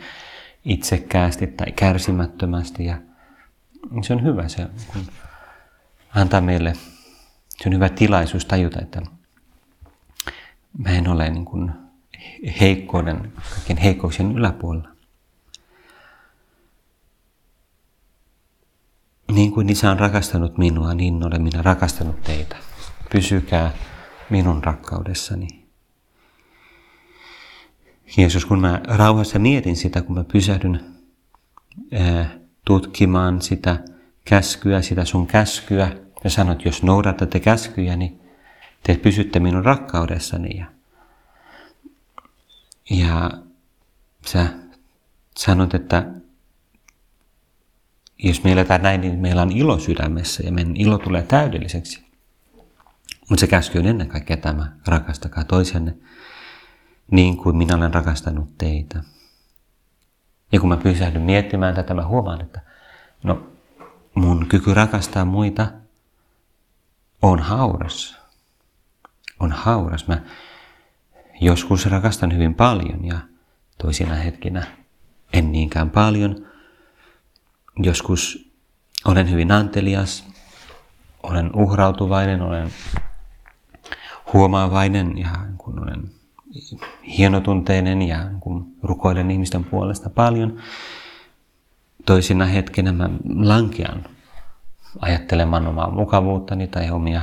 itsekkäästi 0.66 1.48
tai 1.48 1.72
kärsimättömästi. 1.72 2.86
Ja 2.86 2.98
se 4.02 4.14
on 4.14 4.24
hyvä, 4.24 4.48
se 4.48 4.68
kun 4.94 5.02
antaa 6.16 6.42
meille, 6.42 6.74
se 7.50 7.70
on 7.70 7.74
hyvä 7.74 7.90
tilaisuus 7.90 8.46
tajuta, 8.46 8.82
että 8.82 9.02
mä 10.78 10.90
en 10.90 11.08
ole 11.08 11.30
niin 11.30 11.46
kuin 11.46 11.72
heikkouden, 12.62 13.34
kaikkien 13.50 13.78
heikkouksien 13.78 14.32
yläpuolella. 14.32 14.90
Niin 19.32 19.52
kuin 19.52 19.70
isä 19.70 19.92
on 19.92 20.00
rakastanut 20.00 20.58
minua, 20.58 20.94
niin 20.94 21.26
olen 21.26 21.42
minä 21.42 21.62
rakastanut 21.62 22.22
teitä. 22.24 22.56
Pysykää 23.12 23.72
minun 24.30 24.64
rakkaudessani. 24.64 25.66
Jeesus, 28.18 28.46
kun 28.46 28.60
mä 28.60 28.82
rauhassa 28.84 29.40
mietin 29.40 29.76
sitä, 29.76 30.02
kun 30.02 30.16
mä 30.16 30.24
pysähdyn 30.24 30.86
tutkimaan 32.66 33.42
sitä 33.42 33.84
käskyä, 34.26 34.82
sitä 34.82 35.06
sun 35.06 35.28
käskyä, 35.28 36.05
ja 36.26 36.30
sanot, 36.30 36.66
jos 36.66 36.84
noudatatte 36.84 37.40
käskyjä, 37.40 37.96
niin 37.96 38.22
te 38.84 38.98
pysytte 38.98 39.40
minun 39.40 39.66
rakkaudessani. 39.66 40.58
Ja, 40.58 40.66
ja 42.90 43.32
sä 44.26 44.48
sanot, 45.38 45.74
että 45.74 46.06
jos 48.18 48.44
me 48.44 48.52
eletään 48.52 48.82
näin, 48.82 49.02
niin 49.02 49.20
meillä 49.20 49.42
on 49.42 49.52
ilo 49.52 49.80
sydämessä 49.80 50.44
ja 50.44 50.52
meidän 50.52 50.78
ilo 50.78 50.98
tulee 50.98 51.22
täydelliseksi. 51.22 52.06
Mutta 53.30 53.40
se 53.40 53.48
käsky 53.48 53.80
on 53.80 53.86
ennen 53.86 54.08
kaikkea 54.08 54.38
tämä, 54.38 54.72
rakastakaa 54.88 55.44
toisenne 55.44 55.96
niin 57.12 57.38
kuin 57.38 57.58
minä 57.58 57.76
olen 57.76 57.94
rakastanut 57.94 58.58
teitä. 58.58 59.04
Ja 60.52 60.60
kun 60.60 60.70
mä 60.70 60.78
pysähdyn 60.78 61.22
miettimään 61.22 61.76
tätä, 61.76 61.94
mä 61.94 62.08
huomaan, 62.08 62.42
että 62.42 62.62
no, 63.24 63.48
mun 64.16 64.46
kyky 64.50 64.74
rakastaa 64.74 65.26
muita 65.26 65.68
on 67.32 67.40
hauras. 67.40 68.16
On 69.40 69.52
hauras. 69.52 70.08
Mä 70.08 70.22
joskus 71.42 71.86
rakastan 71.86 72.34
hyvin 72.34 72.56
paljon 72.56 73.06
ja 73.06 73.20
toisina 73.78 74.16
hetkinä 74.16 74.64
en 75.34 75.52
niinkään 75.52 75.90
paljon. 75.90 76.48
Joskus 77.84 78.52
olen 79.06 79.32
hyvin 79.32 79.52
antelias, 79.52 80.28
olen 81.24 81.56
uhrautuvainen, 81.56 82.42
olen 82.42 82.70
huomaavainen 84.34 85.18
ja 85.18 85.32
kun 85.58 85.84
olen 85.84 86.12
hienotunteinen 87.18 88.02
ja 88.02 88.30
kun 88.40 88.76
rukoilen 88.84 89.32
ihmisten 89.32 89.64
puolesta 89.64 90.10
paljon. 90.10 90.58
Toisina 92.06 92.46
hetkenä 92.46 92.92
mä 92.92 93.10
lankean 93.36 94.15
ajattelemaan 95.00 95.68
omaa 95.68 95.92
mukavuuttani 95.92 96.68
tai 96.68 96.92
omia 96.92 97.22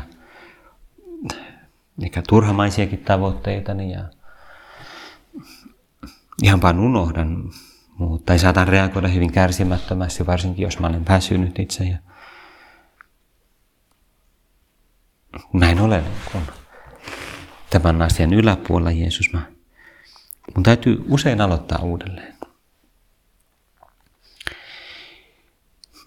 ehkä 2.02 2.22
turhamaisiakin 2.28 2.98
tavoitteitani 2.98 3.92
ja 3.92 4.04
ihan 6.42 6.62
vaan 6.62 6.80
unohdan 6.80 7.50
muut. 7.98 8.26
Tai 8.26 8.38
saatan 8.38 8.68
reagoida 8.68 9.08
hyvin 9.08 9.32
kärsimättömästi, 9.32 10.26
varsinkin 10.26 10.62
jos 10.62 10.78
mä 10.78 10.86
olen 10.86 11.06
väsynyt 11.08 11.58
itse. 11.58 11.84
Ja 11.84 11.98
näin 15.52 15.80
olen, 15.80 16.04
kun 16.32 16.42
tämän 17.70 18.02
asian 18.02 18.32
yläpuolella 18.32 18.90
Jeesus. 18.90 19.32
Mä, 19.32 19.42
mun 20.54 20.62
täytyy 20.62 21.04
usein 21.08 21.40
aloittaa 21.40 21.78
uudelleen. 21.78 22.34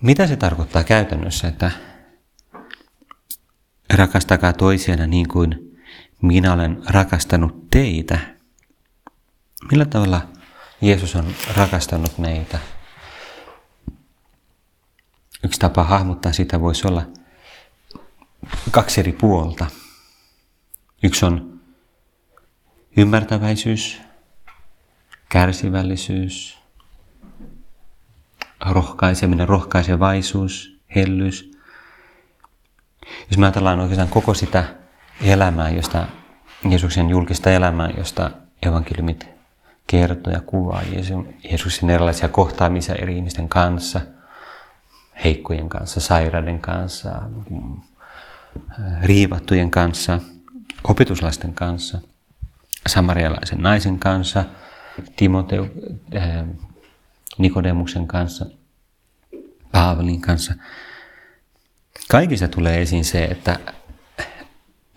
Mitä 0.05 0.27
se 0.27 0.35
tarkoittaa 0.35 0.83
käytännössä, 0.83 1.47
että 1.47 1.71
rakastakaa 3.93 4.53
toisiana 4.53 5.07
niin 5.07 5.27
kuin 5.27 5.79
minä 6.21 6.53
olen 6.53 6.81
rakastanut 6.89 7.69
teitä? 7.69 8.19
Millä 9.71 9.85
tavalla 9.85 10.27
Jeesus 10.81 11.15
on 11.15 11.35
rakastanut 11.55 12.17
meitä? 12.17 12.59
Yksi 15.43 15.59
tapa 15.59 15.83
hahmottaa 15.83 16.33
sitä 16.33 16.61
voisi 16.61 16.87
olla 16.87 17.07
kaksi 18.71 18.99
eri 18.99 19.11
puolta. 19.11 19.65
Yksi 21.03 21.25
on 21.25 21.61
ymmärtäväisyys, 22.97 24.01
kärsivällisyys, 25.29 26.64
rohkaiseminen, 28.69 29.49
rohkaisevaisuus, 29.49 30.79
hellyys. 30.95 31.51
Jos 33.29 33.37
me 33.37 33.45
ajatellaan 33.45 33.79
oikeastaan 33.79 34.09
koko 34.09 34.33
sitä 34.33 34.65
elämää, 35.21 35.69
josta 35.69 36.07
Jeesuksen 36.69 37.09
julkista 37.09 37.51
elämää, 37.51 37.89
josta 37.97 38.31
evankeliumit 38.63 39.27
kertoo 39.87 40.33
ja 40.33 40.41
kuvaa 40.41 40.81
Jeesuksen 41.43 41.89
erilaisia 41.89 42.29
kohtaamisia 42.29 42.95
eri 42.95 43.15
ihmisten 43.17 43.49
kanssa, 43.49 44.01
heikkojen 45.23 45.69
kanssa, 45.69 45.99
sairaiden 45.99 46.59
kanssa, 46.59 47.09
riivattujen 49.03 49.71
kanssa, 49.71 50.19
opetuslasten 50.83 51.53
kanssa, 51.53 51.99
samarialaisen 52.87 53.61
naisen 53.61 53.99
kanssa, 53.99 54.43
Timoteu, 55.15 55.65
äh, 56.15 56.45
Nikodemuksen 57.37 58.07
kanssa, 58.07 58.45
Paavalin 59.71 60.21
kanssa. 60.21 60.53
Kaikissa 62.11 62.47
tulee 62.47 62.81
esiin 62.81 63.05
se, 63.05 63.25
että, 63.25 63.59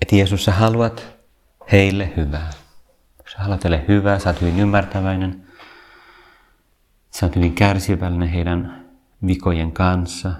että 0.02 0.16
Jeesus, 0.16 0.44
sä 0.44 0.52
haluat 0.52 1.06
heille 1.72 2.12
hyvää. 2.16 2.50
Sä 3.32 3.38
haluat 3.38 3.64
heille 3.64 3.84
hyvää, 3.88 4.18
sä 4.18 4.28
oot 4.28 4.40
hyvin 4.40 4.60
ymmärtäväinen, 4.60 5.46
sä 7.10 7.26
oot 7.26 7.36
hyvin 7.36 7.54
kärsivällinen 7.54 8.28
heidän 8.28 8.88
vikojen 9.26 9.72
kanssa. 9.72 10.32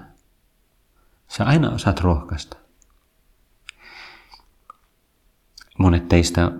Sä 1.27 1.45
aina 1.45 1.69
osaat 1.69 1.99
rohkaista. 1.99 2.57
Monet 5.77 6.07
teistä, 6.07 6.51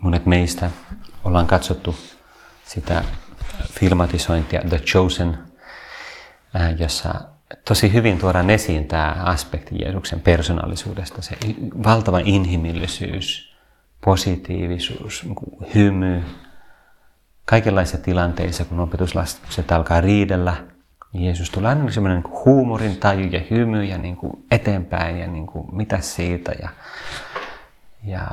monet 0.00 0.26
meistä 0.26 0.70
ollaan 1.24 1.46
katsottu 1.46 1.96
sitä 2.64 3.04
filmatisointia 3.72 4.60
The 4.68 4.78
Chosen, 4.78 5.38
äh, 6.56 6.80
jossa 6.80 7.14
tosi 7.64 7.92
hyvin 7.92 8.18
tuodaan 8.18 8.50
esiin 8.50 8.88
tämä 8.88 9.16
aspekti 9.24 9.78
Jeesuksen 9.78 10.20
persoonallisuudesta, 10.20 11.22
se 11.22 11.36
valtava 11.84 12.18
inhimillisyys, 12.24 13.56
positiivisuus, 14.04 15.24
niin 15.24 15.74
hymy, 15.74 16.22
kaikenlaisissa 17.44 17.98
tilanteissa, 17.98 18.64
kun 18.64 18.80
opetuslapset 18.80 19.72
alkaa 19.72 20.00
riidellä 20.00 20.56
Jeesus 21.18 21.50
tulee 21.50 21.68
aina 21.68 21.90
semmoinen 21.90 22.22
niin 22.22 22.44
huumorin 22.44 22.96
taju 22.96 23.28
ja 23.30 23.40
hymy 23.50 23.84
ja 23.84 23.98
niin 23.98 24.16
kuin 24.16 24.46
eteenpäin 24.50 25.18
ja 25.18 25.26
niin 25.26 25.46
kuin 25.46 25.76
mitä 25.76 26.00
siitä 26.00 26.52
ja, 26.62 26.68
ja 28.04 28.26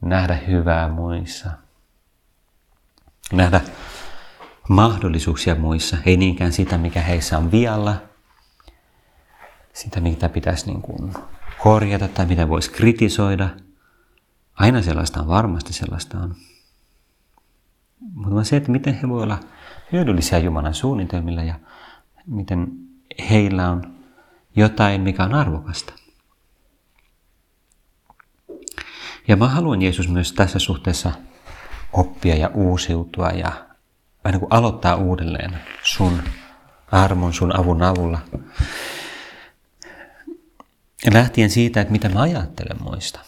nähdä 0.00 0.34
hyvää 0.34 0.88
muissa. 0.88 1.50
Nähdä 3.32 3.60
mahdollisuuksia 4.68 5.54
muissa, 5.54 5.96
ei 6.06 6.16
niinkään 6.16 6.52
sitä, 6.52 6.78
mikä 6.78 7.00
heissä 7.00 7.38
on 7.38 7.50
vialla, 7.50 7.96
sitä, 9.72 10.00
mitä 10.00 10.28
pitäisi 10.28 10.66
niin 10.66 10.82
kuin 10.82 11.14
korjata 11.58 12.08
tai 12.08 12.26
mitä 12.26 12.48
voisi 12.48 12.70
kritisoida. 12.70 13.48
Aina 14.54 14.82
sellaista 14.82 15.20
on, 15.20 15.28
varmasti 15.28 15.72
sellaista 15.72 16.18
on. 16.18 16.34
Mutta 18.14 18.44
se, 18.44 18.56
että 18.56 18.70
miten 18.70 18.94
he 18.94 19.08
voivat 19.08 19.24
olla 19.24 19.40
hyödyllisiä 19.92 20.38
Jumalan 20.38 20.74
suunnitelmilla 20.74 21.42
ja 21.42 21.54
miten 22.26 22.68
heillä 23.30 23.70
on 23.70 23.94
jotain, 24.56 25.00
mikä 25.00 25.24
on 25.24 25.34
arvokasta. 25.34 25.92
Ja 29.28 29.36
mä 29.36 29.48
haluan 29.48 29.82
Jeesus 29.82 30.08
myös 30.08 30.32
tässä 30.32 30.58
suhteessa 30.58 31.12
oppia 31.92 32.36
ja 32.36 32.50
uusiutua 32.54 33.28
ja 33.28 33.52
vähän 34.24 34.32
niin 34.32 34.40
kuin 34.40 34.52
aloittaa 34.52 34.96
uudelleen 34.96 35.58
sun 35.82 36.22
armon, 36.92 37.32
sun 37.32 37.60
avun 37.60 37.82
avulla. 37.82 38.18
Ja 41.04 41.12
lähtien 41.12 41.50
siitä, 41.50 41.80
että 41.80 41.92
mitä 41.92 42.08
mä 42.08 42.20
ajattelen 42.20 42.82
muista. 42.82 43.20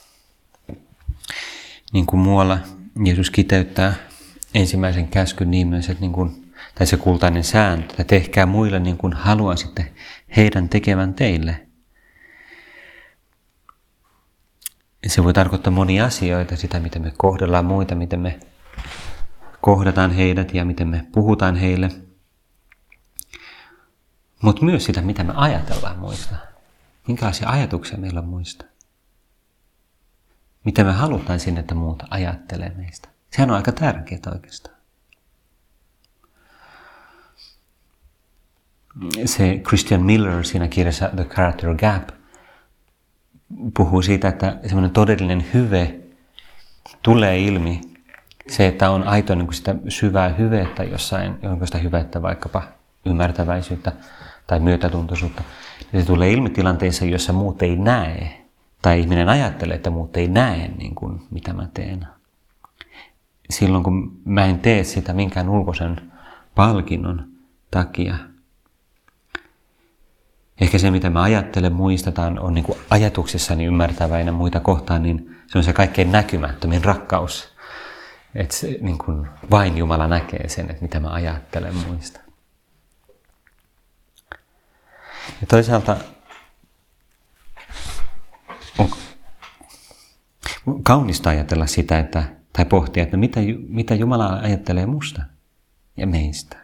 Niin 1.93 2.07
kuin 2.07 2.21
muualla 2.21 2.59
Jeesus 3.05 3.31
kiteyttää 3.31 3.95
ensimmäisen 4.55 5.09
käskyn 5.09 5.51
niin 5.51 5.69
myös, 5.69 5.89
että 5.89 6.01
niin 6.01 6.13
kuin, 6.13 6.53
tai 6.75 6.87
se 6.87 6.97
kultainen 6.97 7.45
sääntö, 7.45 7.91
että 7.91 8.05
tehkää 8.05 8.47
muille 8.47 8.81
niin 8.81 8.97
kuin 8.97 9.13
haluaisitte 9.13 9.93
heidän 10.37 10.69
tekevän 10.69 11.15
teille. 11.15 11.67
Se 15.07 15.25
voi 15.25 15.33
tarkoittaa 15.33 15.73
monia 15.73 16.05
asioita, 16.05 16.57
sitä 16.57 16.81
miten 16.81 17.03
me 17.03 17.13
kohdellaan 17.17 17.65
muita, 17.65 17.95
miten 17.95 18.21
me 18.21 18.41
kohdataan 19.65 20.11
heidät 20.11 20.55
ja 20.55 20.65
miten 20.65 20.89
me 20.89 21.07
puhutaan 21.13 21.57
heille. 21.57 21.89
Mutta 24.43 24.65
myös 24.65 24.85
sitä, 24.85 25.03
mitä 25.03 25.25
me 25.25 25.33
ajatellaan 25.37 25.99
muista. 25.99 26.35
Minkälaisia 27.09 27.49
ajatuksia 27.49 27.99
meillä 27.99 28.21
on 28.21 28.29
muista. 28.29 28.65
Mitä 30.65 30.85
me 30.85 30.93
halutaan 30.93 31.41
sinne, 31.41 31.61
että 31.61 31.75
muuta 31.75 32.07
ajattelee 32.11 32.73
meistä. 32.77 33.09
Sehän 33.31 33.51
on 33.51 33.57
aika 33.57 33.73
tärkeää 33.73 34.21
oikeastaan. 34.33 34.77
Se 39.25 39.61
Christian 39.69 40.03
Miller 40.03 40.45
siinä 40.45 40.69
kirjassa 40.69 41.09
The 41.09 41.25
Character 41.25 41.75
Gap 41.75 42.09
puhuu 43.77 44.03
siitä, 44.03 44.29
että 44.29 44.59
semmoinen 44.63 44.91
todellinen 44.91 45.47
hyve 45.55 46.01
tulee 47.03 47.41
ilmi. 47.41 47.94
Se, 48.49 48.67
että 48.67 48.91
on 48.91 49.05
aito 49.05 49.35
niin 49.35 49.47
kuin 49.47 49.55
sitä 49.55 49.75
syvää 49.89 50.29
hyvettä 50.29 50.85
jossain, 50.85 51.35
jonkinlaista 51.43 51.79
hyvettä, 51.79 52.23
vaikkapa 52.23 52.63
ymmärtäväisyyttä 53.07 53.93
tai 54.47 54.61
myötätuntoisuutta. 54.61 55.43
Ja 55.93 56.01
se 56.01 56.07
tulee 56.07 56.33
ilmi 56.33 56.51
tilanteissa, 56.51 57.05
jossa 57.05 57.33
muut 57.33 57.63
ei 57.63 57.77
näe. 57.77 58.45
Tai 58.83 59.01
ihminen 59.01 59.29
ajattelee, 59.29 59.77
että 59.77 59.91
muut 59.91 60.17
ei 60.17 60.29
näe 60.29 60.69
niin 60.69 60.95
kuin, 60.95 61.23
mitä 61.31 61.53
mä 61.53 61.69
teen 61.75 62.07
silloin 63.51 63.85
kun 63.85 64.21
mä 64.25 64.45
en 64.45 64.59
tee 64.59 64.85
sitä 64.85 65.13
minkään 65.13 65.49
ulkoisen 65.49 66.13
palkinnon 66.55 67.29
takia. 67.71 68.15
Ehkä 70.61 70.79
se, 70.79 70.91
mitä 70.91 71.11
mä 71.11 71.23
ajattelen, 71.23 71.73
muistetaan, 71.73 72.39
on 72.39 72.55
niin 72.55 72.65
kuin 72.65 72.79
ajatuksissani 72.91 73.65
ymmärtäväinen 73.65 74.35
muita 74.35 74.61
kohtaan, 74.61 75.03
niin 75.03 75.37
se 75.47 75.59
on 75.59 75.65
se 75.65 75.73
kaikkein 75.73 76.13
näkymättömin 76.13 76.85
rakkaus. 76.85 77.54
Että 78.35 78.57
se, 78.57 78.79
niin 78.81 78.99
kuin 78.99 79.29
vain 79.51 79.79
Jumala 79.79 80.09
näkee 80.09 80.49
sen, 80.49 80.71
että 80.71 80.83
mitä 80.83 81.01
mä 81.01 81.09
ajattelen 81.09 81.77
muista. 81.77 82.21
Ja 85.41 85.47
toisaalta 85.49 85.97
on 88.79 88.89
kaunista 90.83 91.31
ajatella 91.31 91.67
sitä, 91.67 91.99
että 91.99 92.25
tai 92.53 92.65
pohtia, 92.65 93.03
että 93.03 93.17
mitä, 93.17 93.41
mitä 93.69 93.95
Jumala 93.95 94.27
ajattelee 94.27 94.87
musta 94.87 95.23
ja 95.97 96.07
meistä. 96.07 96.57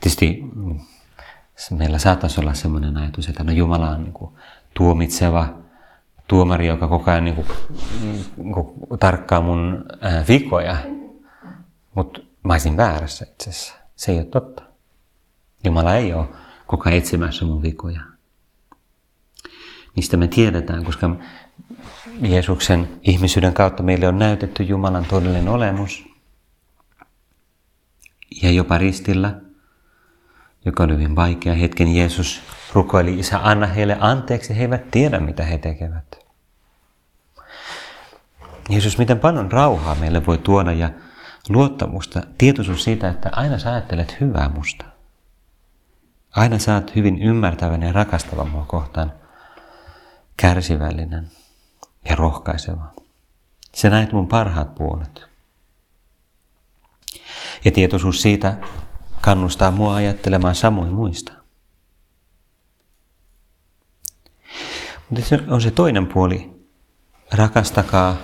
Tietysti 0.00 0.42
mm, 0.54 0.80
meillä 1.70 1.98
saattaisi 1.98 2.40
olla 2.40 2.54
sellainen 2.54 2.96
ajatus, 2.96 3.28
että 3.28 3.44
no 3.44 3.52
Jumala 3.52 3.90
on 3.90 4.02
niin 4.02 4.12
kuin 4.12 4.34
tuomitseva 4.74 5.57
tuomari, 6.28 6.66
joka 6.66 6.88
koko 6.88 7.10
ajan 7.10 7.24
niin 7.24 7.34
kuin, 7.34 7.46
niin 8.36 8.54
kuin, 8.54 8.98
tarkkaa 9.00 9.40
mun 9.40 9.84
ää, 10.00 10.24
vikoja. 10.28 10.76
Mutta 11.94 12.20
mä 12.44 12.52
olisin 12.52 12.76
väärässä 12.76 13.26
itse 13.30 13.50
asiassa. 13.50 13.74
Se 13.96 14.12
ei 14.12 14.18
ole 14.18 14.26
totta. 14.26 14.62
Jumala 15.64 15.94
ei 15.94 16.14
ole 16.14 16.26
koko 16.66 16.88
ajan 16.88 16.98
etsimässä 16.98 17.44
mun 17.44 17.62
vikoja. 17.62 18.00
Mistä 19.96 20.16
me 20.16 20.28
tiedetään, 20.28 20.84
koska 20.84 21.10
Jeesuksen 22.20 22.88
ihmisyyden 23.02 23.52
kautta 23.52 23.82
meille 23.82 24.08
on 24.08 24.18
näytetty 24.18 24.62
Jumalan 24.62 25.04
todellinen 25.04 25.48
olemus. 25.48 26.04
Ja 28.42 28.50
jopa 28.50 28.78
ristillä, 28.78 29.40
joka 30.64 30.82
oli 30.82 30.92
hyvin 30.92 31.16
vaikea 31.16 31.54
hetken, 31.54 31.96
Jeesus 31.96 32.40
rukoili, 32.72 33.18
Isä, 33.18 33.40
anna 33.42 33.66
heille 33.66 33.96
anteeksi, 34.00 34.56
he 34.56 34.62
eivät 34.62 34.90
tiedä, 34.90 35.20
mitä 35.20 35.44
he 35.44 35.58
tekevät. 35.58 36.18
Jeesus, 38.68 38.98
miten 38.98 39.18
paljon 39.18 39.52
rauhaa 39.52 39.94
meille 39.94 40.26
voi 40.26 40.38
tuoda 40.38 40.72
ja 40.72 40.90
luottamusta, 41.48 42.22
tietoisuus 42.38 42.84
siitä, 42.84 43.08
että 43.08 43.30
aina 43.32 43.58
sä 43.58 43.72
ajattelet 43.72 44.20
hyvää 44.20 44.48
musta. 44.48 44.84
Aina 46.30 46.58
sä 46.58 46.74
oot 46.74 46.96
hyvin 46.96 47.22
ymmärtävän 47.22 47.82
ja 47.82 47.92
rakastava 47.92 48.44
mua 48.44 48.64
kohtaan, 48.64 49.12
kärsivällinen 50.36 51.30
ja 52.08 52.16
rohkaiseva. 52.16 52.92
Se 53.74 53.90
näet 53.90 54.12
mun 54.12 54.28
parhaat 54.28 54.74
puolet. 54.74 55.26
Ja 57.64 57.70
tietoisuus 57.70 58.22
siitä 58.22 58.56
kannustaa 59.20 59.70
mua 59.70 59.94
ajattelemaan 59.94 60.54
samoin 60.54 60.92
muista. 60.92 61.37
Mutta 65.10 65.26
se 65.26 65.38
on 65.48 65.60
se 65.60 65.70
toinen 65.70 66.06
puoli. 66.06 66.50
Rakastakaa 67.32 68.16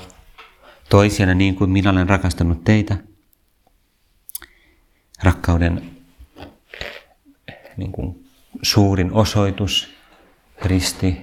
toisianne 0.89 1.35
niin 1.35 1.55
kuin 1.55 1.71
minä 1.71 1.91
olen 1.91 2.09
rakastanut 2.09 2.65
teitä. 2.65 2.97
Rakkauden 5.23 5.91
niin 7.77 7.93
kuin 7.93 8.27
suurin 8.63 9.13
osoitus, 9.13 9.95
risti, 10.63 11.17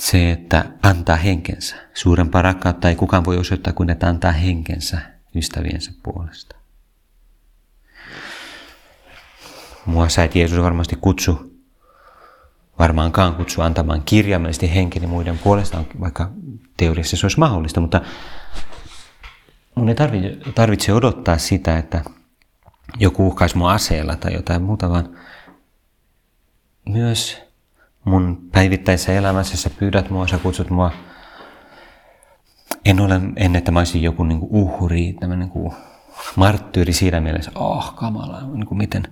se, 0.00 0.30
että 0.30 0.64
antaa 0.82 1.16
henkensä. 1.16 1.76
Suurempaa 1.94 2.42
rakkautta 2.42 2.88
ei 2.88 2.96
kukaan 2.96 3.24
voi 3.24 3.38
osoittaa 3.38 3.72
kuin 3.72 3.90
että 3.90 4.08
antaa 4.08 4.32
henkensä 4.32 5.00
ystäviensä 5.34 5.92
puolesta. 6.02 6.56
Mua 9.86 10.08
sä 10.08 10.24
et 10.24 10.34
Jeesus 10.34 10.62
varmasti 10.62 10.96
kutsu, 11.00 11.49
varmaankaan 12.80 13.34
kutsu 13.34 13.62
antamaan 13.62 14.02
kirjaimellisesti 14.04 14.74
henkeni 14.74 15.06
muiden 15.06 15.38
puolesta, 15.38 15.84
vaikka 16.00 16.30
teoriassa 16.76 17.16
se 17.16 17.26
olisi 17.26 17.38
mahdollista, 17.38 17.80
mutta 17.80 18.00
mun 19.74 19.88
ei 19.88 19.94
tarvitse, 20.54 20.92
odottaa 20.92 21.38
sitä, 21.38 21.78
että 21.78 22.04
joku 22.98 23.26
uhkaisi 23.26 23.58
mua 23.58 23.72
aseella 23.72 24.16
tai 24.16 24.34
jotain 24.34 24.62
muuta, 24.62 24.90
vaan 24.90 25.16
myös 26.88 27.42
mun 28.04 28.48
päivittäisessä 28.52 29.12
elämässä 29.12 29.56
sä 29.56 29.70
pyydät 29.70 30.10
mua, 30.10 30.28
sä 30.28 30.38
kutsut 30.38 30.70
mua. 30.70 30.92
En 32.84 33.00
ole 33.00 33.14
ennen, 33.36 33.58
että 33.58 33.70
mä 33.70 33.80
olisin 33.80 34.02
joku 34.02 34.24
niin 34.24 34.40
kuin 34.40 34.50
uhri, 34.52 35.12
tämmöinen 35.20 35.50
niin 35.54 35.72
marttyyri 36.36 36.92
siinä 36.92 37.20
mielessä, 37.20 37.50
oh 37.54 37.94
kamala, 37.94 38.40
niin 38.40 38.66
kuin 38.66 38.78
miten 38.78 39.02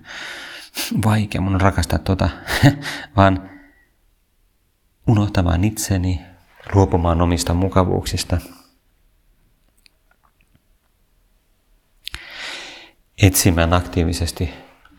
vaikea 1.05 1.41
mun 1.41 1.53
on 1.55 1.61
rakastaa 1.61 1.99
tota, 1.99 2.29
vaan 3.17 3.58
unohtamaan 5.09 5.63
itseni, 5.63 6.21
luopumaan 6.73 7.21
omista 7.21 7.53
mukavuuksista. 7.53 8.37
Etsimään 13.21 13.73
aktiivisesti 13.73 14.49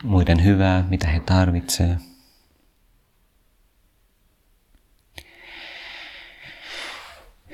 muiden 0.03 0.45
hyvää, 0.45 0.85
mitä 0.91 1.09
he 1.09 1.21
tarvitsevat. 1.21 1.99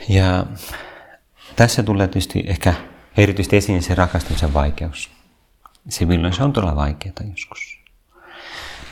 Ja 0.09 0.47
tässä 1.57 1.83
tulee 1.83 2.09
tietysti 2.09 2.45
ehkä 2.47 2.75
erityisesti 3.17 3.57
esiin 3.57 3.83
se 3.83 3.95
rakastamisen 3.95 4.55
vaikeus. 4.55 5.11
se 5.89 6.05
milloin 6.05 6.35
se 6.35 6.43
on 6.43 6.53
todella 6.53 6.77
vaikeaa 6.77 7.15
joskus. 7.31 7.81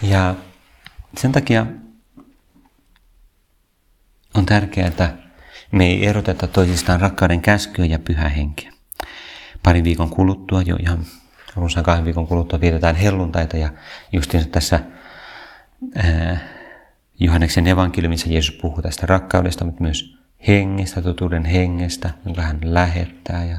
Ja 0.02 0.34
sen 1.16 1.32
takia 1.32 1.66
on 4.34 4.46
tärkeää, 4.46 4.88
että 4.88 5.12
me 5.72 5.86
ei 5.86 6.06
eroteta 6.06 6.46
toisistaan 6.46 7.00
rakkauden 7.00 7.40
käskyä 7.40 7.84
ja 7.84 7.98
pyhä 7.98 8.28
henkeä. 8.28 8.72
Parin 9.62 9.84
viikon 9.84 10.10
kuluttua, 10.10 10.62
jo 10.62 10.76
ihan 10.76 10.98
runsaan 11.56 11.84
kahden 11.84 12.04
viikon 12.04 12.26
kuluttua 12.26 12.60
vietetään 12.60 12.96
helluntaita 12.96 13.56
ja 13.56 13.70
justiinsa 14.12 14.48
tässä 14.48 14.80
ää, 15.96 16.38
Johanneksen 17.20 17.66
evankeliumissa 17.66 18.28
Jeesus 18.28 18.58
puhuu 18.62 18.82
tästä 18.82 19.06
rakkaudesta, 19.06 19.64
mutta 19.64 19.82
myös 19.82 20.18
hengestä, 20.48 21.02
totuuden 21.02 21.44
hengestä, 21.44 22.10
jonka 22.24 22.42
hän 22.42 22.58
lähettää 22.62 23.44
ja 23.44 23.58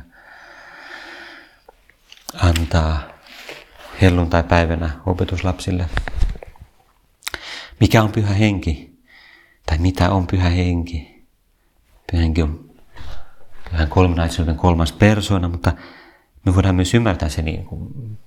antaa 2.33 3.01
helluntai-päivänä 4.01 4.89
opetuslapsille. 5.05 5.89
Mikä 7.79 8.03
on 8.03 8.11
pyhä 8.11 8.33
henki? 8.33 8.94
Tai 9.65 9.77
mitä 9.77 10.09
on 10.09 10.27
pyhä 10.27 10.49
henki? 10.49 11.25
Pyhä 12.11 12.21
henki 12.21 12.41
on 12.41 12.65
pyhän 13.71 13.87
kolminaisuuden 13.87 14.55
kolmas 14.55 14.93
persoona, 14.93 15.47
mutta 15.47 15.73
me 16.45 16.55
voidaan 16.55 16.75
myös 16.75 16.93
ymmärtää 16.93 17.29
se 17.29 17.41
niin 17.41 17.65
kuin 17.65 18.17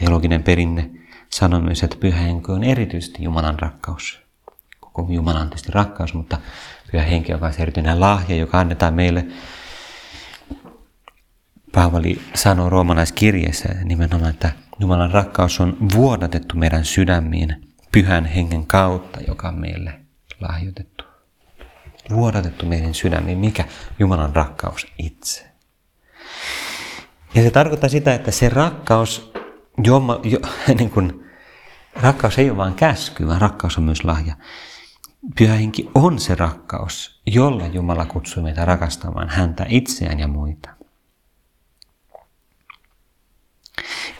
teologinen 0.00 0.42
perinne 0.42 0.90
sanoo 1.30 1.60
myös, 1.60 1.82
että 1.82 1.96
pyhä 2.00 2.18
henki 2.20 2.52
on 2.52 2.64
erityisesti 2.64 3.24
Jumalan 3.24 3.58
rakkaus. 3.58 4.20
Koko 4.80 5.12
Jumala 5.12 5.40
on 5.40 5.48
tietysti 5.48 5.72
rakkaus, 5.72 6.14
mutta 6.14 6.38
pyhä 6.92 7.04
henki 7.04 7.34
on 7.34 7.40
myös 7.40 7.58
erityinen 7.58 8.00
lahja, 8.00 8.36
joka 8.36 8.60
annetaan 8.60 8.94
meille. 8.94 9.26
Paavali 11.72 12.22
sanoo 12.34 12.70
roomalaiskirjeessä 12.70 13.68
nimenomaan, 13.84 14.30
että 14.30 14.52
Jumalan 14.80 15.10
rakkaus 15.10 15.60
on 15.60 15.76
vuodatettu 15.94 16.56
meidän 16.56 16.84
sydämiin 16.84 17.74
pyhän 17.92 18.24
hengen 18.24 18.66
kautta, 18.66 19.20
joka 19.20 19.48
on 19.48 19.58
meille 19.58 20.05
lahjoitettu. 20.40 21.04
Vuodatettu 22.10 22.66
meidän 22.66 22.94
sydämiin. 22.94 23.38
Mikä? 23.38 23.64
Jumalan 23.98 24.36
rakkaus 24.36 24.86
itse. 24.98 25.46
Ja 27.34 27.42
se 27.42 27.50
tarkoittaa 27.50 27.88
sitä, 27.88 28.14
että 28.14 28.30
se 28.30 28.48
rakkaus, 28.48 29.32
joma, 29.84 30.20
jo, 30.22 30.38
niin 30.78 30.90
kuin, 30.90 31.30
rakkaus 31.94 32.38
ei 32.38 32.50
ole 32.50 32.56
vain 32.56 32.74
käsky, 32.74 33.26
vaan 33.26 33.40
rakkaus 33.40 33.78
on 33.78 33.84
myös 33.84 34.04
lahja. 34.04 34.36
Pyhä 35.38 35.54
henki 35.54 35.90
on 35.94 36.18
se 36.18 36.34
rakkaus, 36.34 37.20
jolla 37.26 37.66
Jumala 37.66 38.06
kutsuu 38.06 38.42
meitä 38.42 38.64
rakastamaan 38.64 39.28
häntä 39.28 39.66
itseään 39.68 40.18
ja 40.18 40.28
muita. 40.28 40.68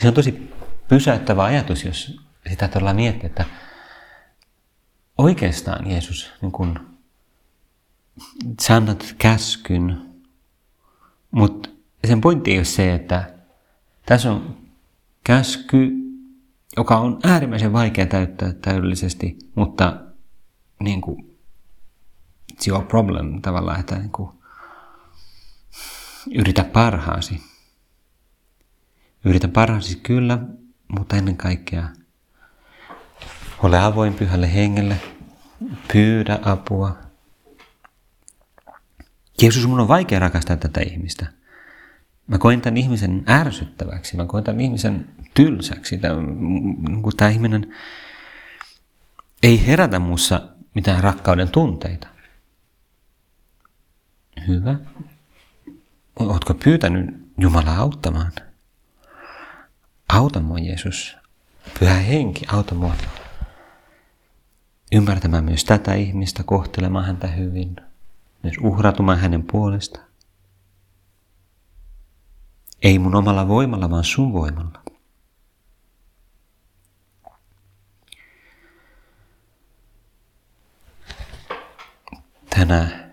Se 0.01 0.09
on 0.09 0.15
tosi 0.15 0.51
pysäyttävä 0.89 1.45
ajatus, 1.45 1.85
jos 1.85 2.21
sitä 2.49 2.69
todella 2.69 2.95
miettii, 2.95 3.27
että 3.27 3.45
oikeastaan 5.19 5.91
Jeesus 5.91 6.31
niin 6.43 6.53
kun, 6.53 6.81
sanat 8.61 9.15
käskyn, 9.19 10.11
mutta 11.31 11.69
sen 12.07 12.21
pointti 12.21 12.51
ei 12.51 12.59
ole 12.59 12.65
se, 12.65 12.95
että 12.95 13.35
tässä 14.07 14.33
on 14.33 14.57
käsky, 15.25 15.91
joka 16.77 16.99
on 16.99 17.21
äärimmäisen 17.25 17.73
vaikea 17.73 18.07
täyttää 18.07 18.53
täydellisesti, 18.53 19.39
mutta 19.55 20.01
niin 20.81 21.01
kuin, 21.01 21.39
it's 22.53 22.69
your 22.69 22.85
problem 22.85 23.43
tavallaan, 23.43 23.81
että 23.81 23.99
niin 23.99 24.11
kuin, 24.11 24.31
yritä 26.35 26.65
parhaasi. 26.65 27.43
Yritä 29.25 29.49
parhaasi 29.49 29.97
kyllä, 29.97 30.39
mutta 30.89 31.17
ennen 31.17 31.37
kaikkea 31.37 31.89
ole 33.63 33.79
avoin 33.79 34.15
pyhälle 34.15 34.55
hengelle, 34.55 35.01
pyydä 35.93 36.39
apua. 36.43 36.99
Jeesus, 39.43 39.67
mun 39.67 39.81
on 39.81 39.89
vaikea 39.89 40.19
rakastaa 40.19 40.57
tätä 40.57 40.81
ihmistä. 40.81 41.27
Mä 42.27 42.39
koen 42.39 42.61
tämän 42.61 42.77
ihmisen 42.77 43.25
ärsyttäväksi, 43.29 44.17
mä 44.17 44.27
koen 44.27 44.45
tämän 44.45 44.61
ihmisen 44.61 45.09
tylsäksi. 45.35 46.01
Kun 47.03 47.13
tämä 47.17 47.31
ihminen 47.31 47.75
ei 49.43 49.67
herätä 49.67 49.99
muussa 49.99 50.49
mitään 50.75 51.03
rakkauden 51.05 51.49
tunteita. 51.49 52.09
Hyvä. 54.49 54.75
Oletko 56.19 56.55
pyytänyt 56.55 57.17
Jumalaa 57.39 57.77
auttamaan? 57.77 58.33
Auta 60.09 60.41
mua 60.41 60.59
Jeesus. 60.59 61.17
Pyhä 61.79 61.95
henki, 61.95 62.45
auta 62.49 62.75
mua 62.75 62.95
ymmärtämään 64.93 65.45
myös 65.45 65.65
tätä 65.65 65.95
ihmistä, 65.95 66.43
kohtelemaan 66.43 67.05
häntä 67.05 67.27
hyvin, 67.27 67.77
myös 68.43 68.55
uhratumaan 68.63 69.19
hänen 69.19 69.43
puolestaan. 69.43 70.07
Ei 72.83 72.99
mun 72.99 73.15
omalla 73.15 73.49
voimalla, 73.49 73.91
vaan 73.91 74.05
sun 74.05 74.33
voimalla. 74.33 74.83
Tänä 82.51 83.11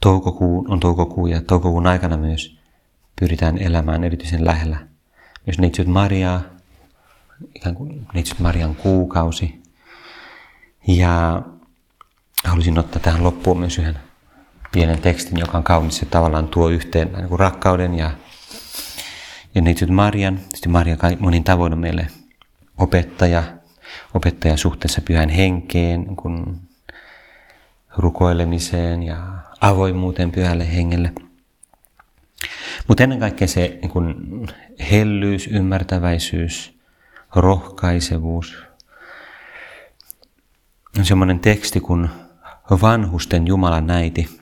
toukokuun, 0.00 0.70
on 0.70 0.80
toukokuu 0.80 1.26
ja 1.26 1.42
toukokuun 1.42 1.86
aikana 1.86 2.16
myös 2.16 2.58
pyritään 3.20 3.58
elämään 3.58 4.04
erityisen 4.04 4.44
lähellä 4.44 4.90
myös 5.46 5.58
Neitsyt 5.58 5.86
Mariaa, 5.86 6.40
ikään 7.54 7.74
kuin 7.74 8.06
Neitsyt 8.14 8.38
Marian 8.38 8.74
kuukausi. 8.74 9.59
Ja 10.96 11.42
halusin 12.44 12.78
ottaa 12.78 13.02
tähän 13.02 13.24
loppuun 13.24 13.58
myös 13.58 13.78
yhden 13.78 13.98
pienen 14.72 15.02
tekstin, 15.02 15.38
joka 15.38 15.58
on 15.58 15.64
kaunis 15.64 16.00
ja 16.00 16.06
tavallaan 16.10 16.48
tuo 16.48 16.68
yhteen 16.68 17.12
niin 17.12 17.28
kuin 17.28 17.40
rakkauden 17.40 17.94
ja, 17.94 18.10
ja 19.54 19.62
neitsyt 19.62 19.88
Marian. 19.88 20.38
Tietysti 20.38 20.68
Maria 20.68 20.96
monin 21.18 21.44
tavoin 21.44 21.72
on 21.72 21.78
meille 21.78 22.06
opettaja, 22.78 23.42
opettaja 24.14 24.56
suhteessa 24.56 25.00
pyhän 25.00 25.28
henkeen, 25.28 26.16
kuin 26.16 26.60
rukoilemiseen 27.96 29.02
ja 29.02 29.26
avoimuuteen 29.60 30.32
pyhälle 30.32 30.72
hengelle. 30.76 31.12
Mutta 32.88 33.02
ennen 33.02 33.20
kaikkea 33.20 33.48
se 33.48 33.78
niin 33.82 33.90
kuin 33.90 34.14
hellyys, 34.90 35.46
ymmärtäväisyys, 35.46 36.78
rohkaisevuus. 37.34 38.69
On 40.98 41.04
semmoinen 41.04 41.40
teksti 41.40 41.80
kuin 41.80 42.10
vanhusten 42.82 43.46
Jumalan 43.46 43.86
näiti. 43.86 44.40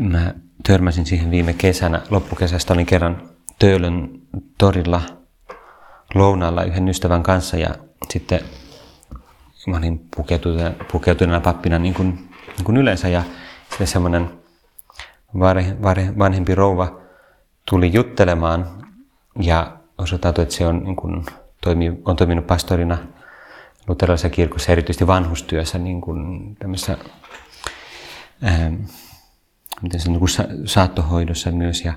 Mä 0.00 0.34
törmäsin 0.66 1.06
siihen 1.06 1.30
viime 1.30 1.52
kesänä, 1.52 2.02
loppukesästä 2.10 2.74
olin 2.74 2.86
kerran 2.86 3.28
Töölön 3.58 4.20
torilla 4.58 5.02
lounaalla 6.14 6.64
yhden 6.64 6.88
ystävän 6.88 7.22
kanssa 7.22 7.56
ja 7.56 7.74
sitten 8.10 8.40
mä 9.66 9.76
olin 9.76 10.08
pukeutuneena, 10.92 11.40
pappina 11.40 11.78
niin 11.78 11.94
kuin, 11.94 12.28
niin 12.56 12.64
kuin 12.64 12.76
yleensä 12.76 13.08
ja 13.08 13.22
sitten 13.68 13.86
semmoinen 13.86 14.30
vanhempi 16.18 16.54
rouva 16.54 17.00
tuli 17.70 17.92
juttelemaan 17.92 18.66
ja 19.40 19.76
osoittautui, 19.98 20.42
että 20.42 20.54
se 20.54 20.66
on, 20.66 20.84
niin 20.84 20.96
kuin, 20.96 21.26
toimi, 21.60 22.00
on 22.04 22.16
toiminut 22.16 22.46
pastorina 22.46 22.98
luterilaisessa 23.88 24.30
kirkossa, 24.30 24.72
erityisesti 24.72 25.06
vanhustyössä, 25.06 25.78
niin 25.78 26.00
kuin 26.00 26.54
tämmöisessä 26.56 26.98
ää, 28.42 28.72
miten 29.82 30.00
se, 30.00 30.08
niin 30.08 30.18
kuin 30.18 30.30
saattohoidossa 30.64 31.50
myös. 31.50 31.84
Ja, 31.84 31.92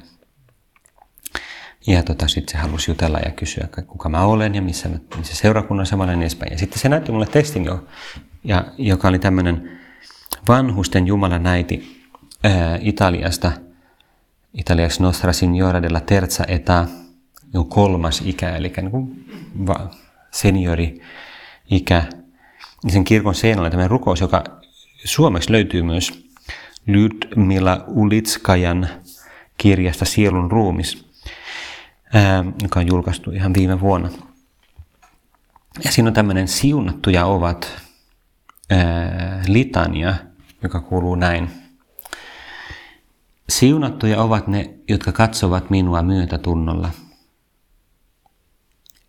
ja 1.88 2.04
tota, 2.04 2.28
sitten 2.28 2.52
se 2.52 2.58
halusi 2.58 2.92
jutella 2.92 3.20
ja 3.20 3.32
kysyä, 3.32 3.68
kuka 3.88 4.10
mä 4.10 4.26
olen 4.26 4.56
ja 4.56 4.62
missä, 4.62 4.90
missä 5.18 5.36
seurakunnassa 5.36 5.98
mä 5.98 6.04
olen 6.04 6.22
edespäin. 6.22 6.52
Ja 6.52 6.58
sitten 6.58 6.80
se 6.80 6.90
näytti 6.90 7.12
mulle 7.12 7.26
testin 7.26 7.66
jo, 7.66 7.88
ja, 8.44 8.66
joka 8.78 9.08
oli 9.08 9.20
tämmöinen 9.20 9.80
vanhusten 10.48 11.08
Jumalan 11.08 11.44
näiti 11.44 12.06
ää, 12.44 12.78
Italiasta, 12.82 13.52
italiaksi 14.54 15.04
Nostra 15.04 15.34
Signora 15.34 15.82
della 15.82 16.00
Terza 16.00 16.44
Eta, 16.48 16.86
kolmas 17.70 18.22
ikä, 18.26 18.56
eli 18.56 18.74
niin 18.78 18.92
kuin 18.92 19.26
va, 19.68 19.90
seniori 20.32 21.02
ikä. 21.70 22.04
Ja 22.84 22.92
sen 22.92 23.04
kirkon 23.04 23.36
seinällä 23.36 23.62
oli 23.62 23.70
tämmöinen 23.70 23.92
rukous, 23.92 24.22
joka 24.22 24.44
suomeksi 25.06 25.52
löytyy 25.52 25.82
myös 25.82 26.30
Lyudmila 26.88 27.84
Ulitskajan 27.88 28.90
kirjasta 29.58 30.06
Sielun 30.06 30.52
ruumis, 30.52 31.06
ää, 32.14 32.44
joka 32.62 32.80
on 32.80 32.88
julkaistu 32.88 33.32
ihan 33.32 33.54
viime 33.54 33.80
vuonna. 33.80 34.10
Ja 35.84 35.92
siinä 35.92 36.08
on 36.08 36.14
tämmöinen 36.14 36.48
siunattuja 36.48 37.26
ovat 37.26 37.82
ää, 38.70 39.44
litania, 39.48 40.16
joka 40.64 40.80
kuuluu 40.80 41.16
näin. 41.16 41.50
Siunattuja 43.50 44.22
ovat 44.22 44.48
ne, 44.48 44.74
jotka 44.88 45.12
katsovat 45.12 45.70
minua 45.70 46.04
myötätunnolla. 46.04 46.90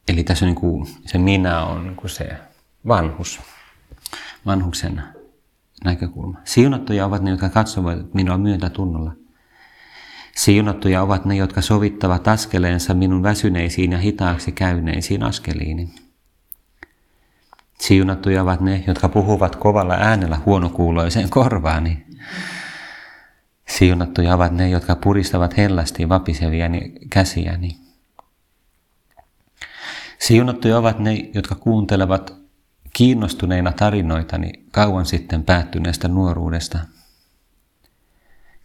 Eli 0.09 0.25
tässä 0.25 0.45
on 0.45 0.47
niin 0.47 0.61
kuin, 0.61 0.87
se 1.07 1.19
minä 1.19 1.65
on 1.65 1.85
niin 1.85 1.97
kuin 1.97 2.11
se 2.11 2.50
vanhus, 2.89 3.41
vanhuksen 4.47 5.03
näkökulma. 5.85 6.39
Siunattuja 6.45 7.07
ovat 7.07 7.23
ne, 7.23 7.31
jotka 7.31 7.49
katsovat 7.49 8.15
minua 8.15 8.39
myötätunnolla. 8.39 9.13
Siunattuja 10.37 11.03
ovat 11.03 11.25
ne, 11.25 11.37
jotka 11.37 11.61
sovittavat 11.61 12.29
askeleensa 12.29 12.95
minun 12.95 13.23
väsyneisiin 13.23 13.93
ja 13.93 13.99
hitaaksi 13.99 14.53
käyneisiin 14.53 15.23
askeliini. 15.23 15.95
Siunattuja 17.79 18.43
ovat 18.43 18.61
ne, 18.61 18.85
jotka 18.87 19.09
puhuvat 19.09 19.57
kovalla 19.57 19.95
äänellä 19.95 20.41
huonokuuloiseen 20.47 21.31
korvaani. 21.31 22.07
Siunattuja 23.69 24.35
ovat 24.35 24.53
ne, 24.53 24.69
jotka 24.69 24.97
puristavat 24.97 25.57
hellästi 25.57 26.09
vapiseviäni 26.09 26.93
käsiäni. 27.11 27.79
Siunattuja 30.19 30.79
ovat 30.79 30.99
ne, 30.99 31.15
jotka 31.35 31.55
kuuntelevat 31.55 32.40
kiinnostuneina 32.93 33.73
tarinoitani 33.73 34.53
kauan 34.71 35.07
sitten 35.07 35.45
päättyneestä 35.45 36.09
nuoruudesta. 36.09 36.79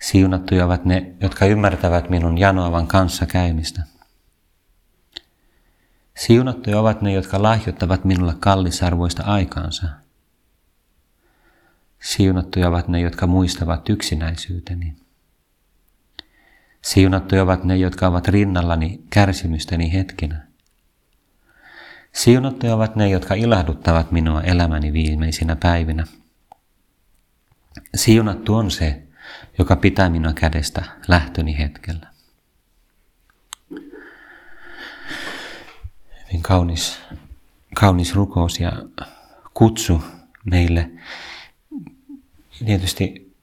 Siunattuja 0.01 0.65
ovat 0.65 0.85
ne, 0.85 1.15
jotka 1.21 1.45
ymmärtävät 1.45 2.09
minun 2.09 2.37
janoavan 2.37 2.87
kanssa 2.87 3.25
käymistä. 3.25 3.81
Siunattuja 6.17 6.79
ovat 6.79 7.01
ne, 7.01 7.13
jotka 7.13 7.43
lahjoittavat 7.43 8.05
minulle 8.05 8.35
kallisarvoista 8.39 9.23
aikaansa. 9.23 9.87
Siunattuja 12.01 12.67
ovat 12.67 12.87
ne, 12.87 12.99
jotka 12.99 13.27
muistavat 13.27 13.89
yksinäisyyteni. 13.89 14.95
Siunattuja 16.81 17.43
ovat 17.43 17.63
ne, 17.63 17.77
jotka 17.77 18.07
ovat 18.07 18.27
rinnallani 18.27 19.03
kärsimysteni 19.09 19.93
hetkinä. 19.93 20.44
Siunattuja 22.15 22.75
ovat 22.75 22.95
ne, 22.95 23.09
jotka 23.09 23.33
ilahduttavat 23.33 24.11
minua 24.11 24.41
elämäni 24.41 24.93
viimeisinä 24.93 25.55
päivinä. 25.55 26.07
Siunattu 27.95 28.55
on 28.55 28.71
se, 28.71 29.03
joka 29.57 29.75
pitää 29.75 30.09
minua 30.09 30.33
kädestä 30.33 30.85
lähtöni 31.07 31.57
hetkellä. 31.57 32.07
Hyvin 36.27 36.41
kaunis, 36.41 36.99
kaunis 37.75 38.15
rukous 38.15 38.59
ja 38.59 38.71
kutsu 39.53 40.03
meille. 40.45 40.91
Tietysti 42.65 43.35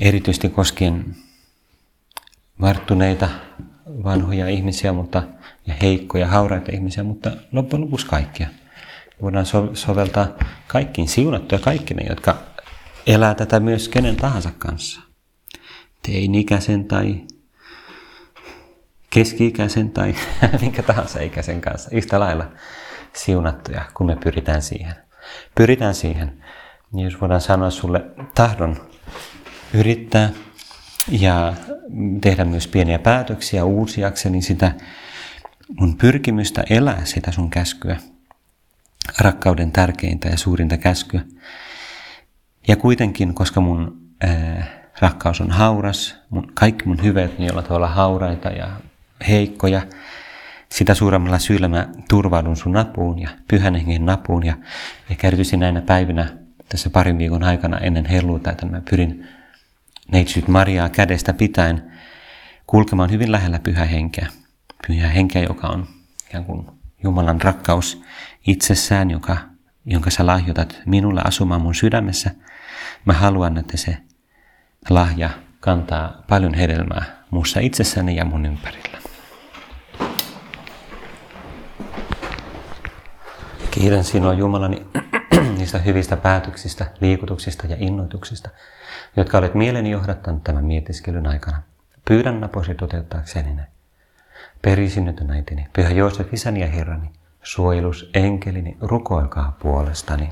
erityisesti 0.00 0.48
koskien 0.48 1.16
varttuneita 2.60 3.28
vanhoja 4.04 4.48
ihmisiä 4.48 4.92
mutta, 4.92 5.22
ja 5.66 5.74
heikkoja, 5.82 6.26
hauraita 6.26 6.72
ihmisiä, 6.72 7.04
mutta 7.04 7.30
loppujen 7.52 7.84
lopuksi 7.84 8.06
kaikkia. 8.06 8.48
Voidaan 9.22 9.46
so- 9.46 9.70
soveltaa 9.74 10.26
kaikkiin 10.66 11.08
siunattuja 11.08 11.58
kaikki 11.58 11.94
ne, 11.94 12.06
jotka 12.08 12.36
elää 13.06 13.34
tätä 13.34 13.60
myös 13.60 13.88
kenen 13.88 14.16
tahansa 14.16 14.50
kanssa. 14.58 15.00
Teini-ikäisen 16.02 16.84
tai 16.84 17.20
keski-ikäisen 19.10 19.90
tai 19.90 20.14
minkä 20.60 20.82
tahansa 20.82 21.20
ikäisen 21.20 21.60
kanssa. 21.60 21.90
Yhtä 21.92 22.20
lailla 22.20 22.46
siunattuja, 23.12 23.84
kun 23.94 24.06
me 24.06 24.16
pyritään 24.16 24.62
siihen. 24.62 24.94
Pyritään 25.54 25.94
siihen. 25.94 26.44
Niin 26.92 27.04
jos 27.04 27.20
voidaan 27.20 27.40
sanoa 27.40 27.70
sulle 27.70 28.04
tahdon 28.34 28.76
yrittää 29.74 30.30
ja 31.08 31.54
tehdä 32.20 32.44
myös 32.44 32.68
pieniä 32.68 32.98
päätöksiä 32.98 33.64
uusiakseni 33.64 34.42
sitä 34.42 34.72
mun 35.80 35.96
pyrkimystä 35.96 36.64
elää 36.70 37.04
sitä 37.04 37.32
sun 37.32 37.50
käskyä, 37.50 37.96
rakkauden 39.18 39.72
tärkeintä 39.72 40.28
ja 40.28 40.36
suurinta 40.36 40.76
käskyä. 40.76 41.20
Ja 42.68 42.76
kuitenkin, 42.76 43.34
koska 43.34 43.60
mun 43.60 44.00
ää, 44.20 44.66
rakkaus 45.00 45.40
on 45.40 45.50
hauras, 45.50 46.16
mun, 46.30 46.52
kaikki 46.54 46.86
mun 46.86 47.02
hyvät 47.02 47.38
niin 47.38 47.52
ovat 47.52 47.70
olla 47.70 47.88
hauraita 47.88 48.48
ja 48.48 48.70
heikkoja, 49.28 49.82
sitä 50.68 50.94
suuremmalla 50.94 51.38
syyllä 51.38 51.68
mä 51.68 51.88
turvaudun 52.08 52.56
sun 52.56 52.72
napuun 52.72 53.18
ja 53.18 53.28
pyhän 53.48 53.74
hengen 53.74 54.06
napuun 54.06 54.46
ja 54.46 54.54
ehkä 55.10 55.26
erityisesti 55.26 55.56
näinä 55.56 55.80
päivinä 55.80 56.28
tässä 56.68 56.90
parin 56.90 57.18
viikon 57.18 57.42
aikana 57.42 57.78
ennen 57.78 58.06
helluuta, 58.06 58.50
että 58.50 58.66
mä 58.66 58.82
pyrin 58.90 59.28
neitsyt 60.12 60.48
Mariaa 60.48 60.88
kädestä 60.88 61.32
pitäen 61.32 61.92
kulkemaan 62.66 63.10
hyvin 63.10 63.32
lähellä 63.32 63.58
pyhä 63.58 63.84
henkeä. 63.84 64.26
Pyhä 64.86 65.08
henkeä, 65.08 65.42
joka 65.42 65.66
on 65.66 65.86
ikään 66.28 66.44
kuin 66.44 66.66
Jumalan 67.02 67.40
rakkaus 67.40 68.02
itsessään, 68.46 69.10
joka, 69.10 69.36
jonka 69.86 70.10
sä 70.10 70.26
lahjoitat 70.26 70.80
minulle 70.86 71.20
asumaan 71.24 71.60
mun 71.60 71.74
sydämessä. 71.74 72.30
Mä 73.04 73.12
haluan, 73.12 73.58
että 73.58 73.76
se 73.76 73.96
lahja 74.90 75.30
kantaa 75.60 76.22
paljon 76.28 76.54
hedelmää 76.54 77.04
muussa 77.30 77.60
itsessäni 77.60 78.16
ja 78.16 78.24
mun 78.24 78.46
ympärillä. 78.46 78.98
Kiitän 83.70 84.04
sinua 84.04 84.32
Jumalani 84.34 84.86
niistä 85.66 85.78
hyvistä 85.78 86.16
päätöksistä, 86.16 86.86
liikutuksista 87.00 87.66
ja 87.66 87.76
innoituksista, 87.78 88.50
jotka 89.16 89.38
olet 89.38 89.54
mieleni 89.54 89.90
johdattanut 89.90 90.44
tämän 90.44 90.64
mietiskelyn 90.64 91.26
aikana. 91.26 91.62
Pyydän 92.08 92.40
naposi 92.40 92.74
toteuttaakseni 92.74 93.54
ne. 93.54 93.66
Perisinnytön 94.62 95.30
äitini, 95.30 95.68
pyhä 95.72 95.90
Joosef, 95.90 96.34
isäni 96.34 96.60
ja 96.60 96.66
herrani, 96.66 97.10
suojelus 97.42 98.10
enkelini, 98.14 98.76
rukoilkaa 98.80 99.56
puolestani. 99.62 100.28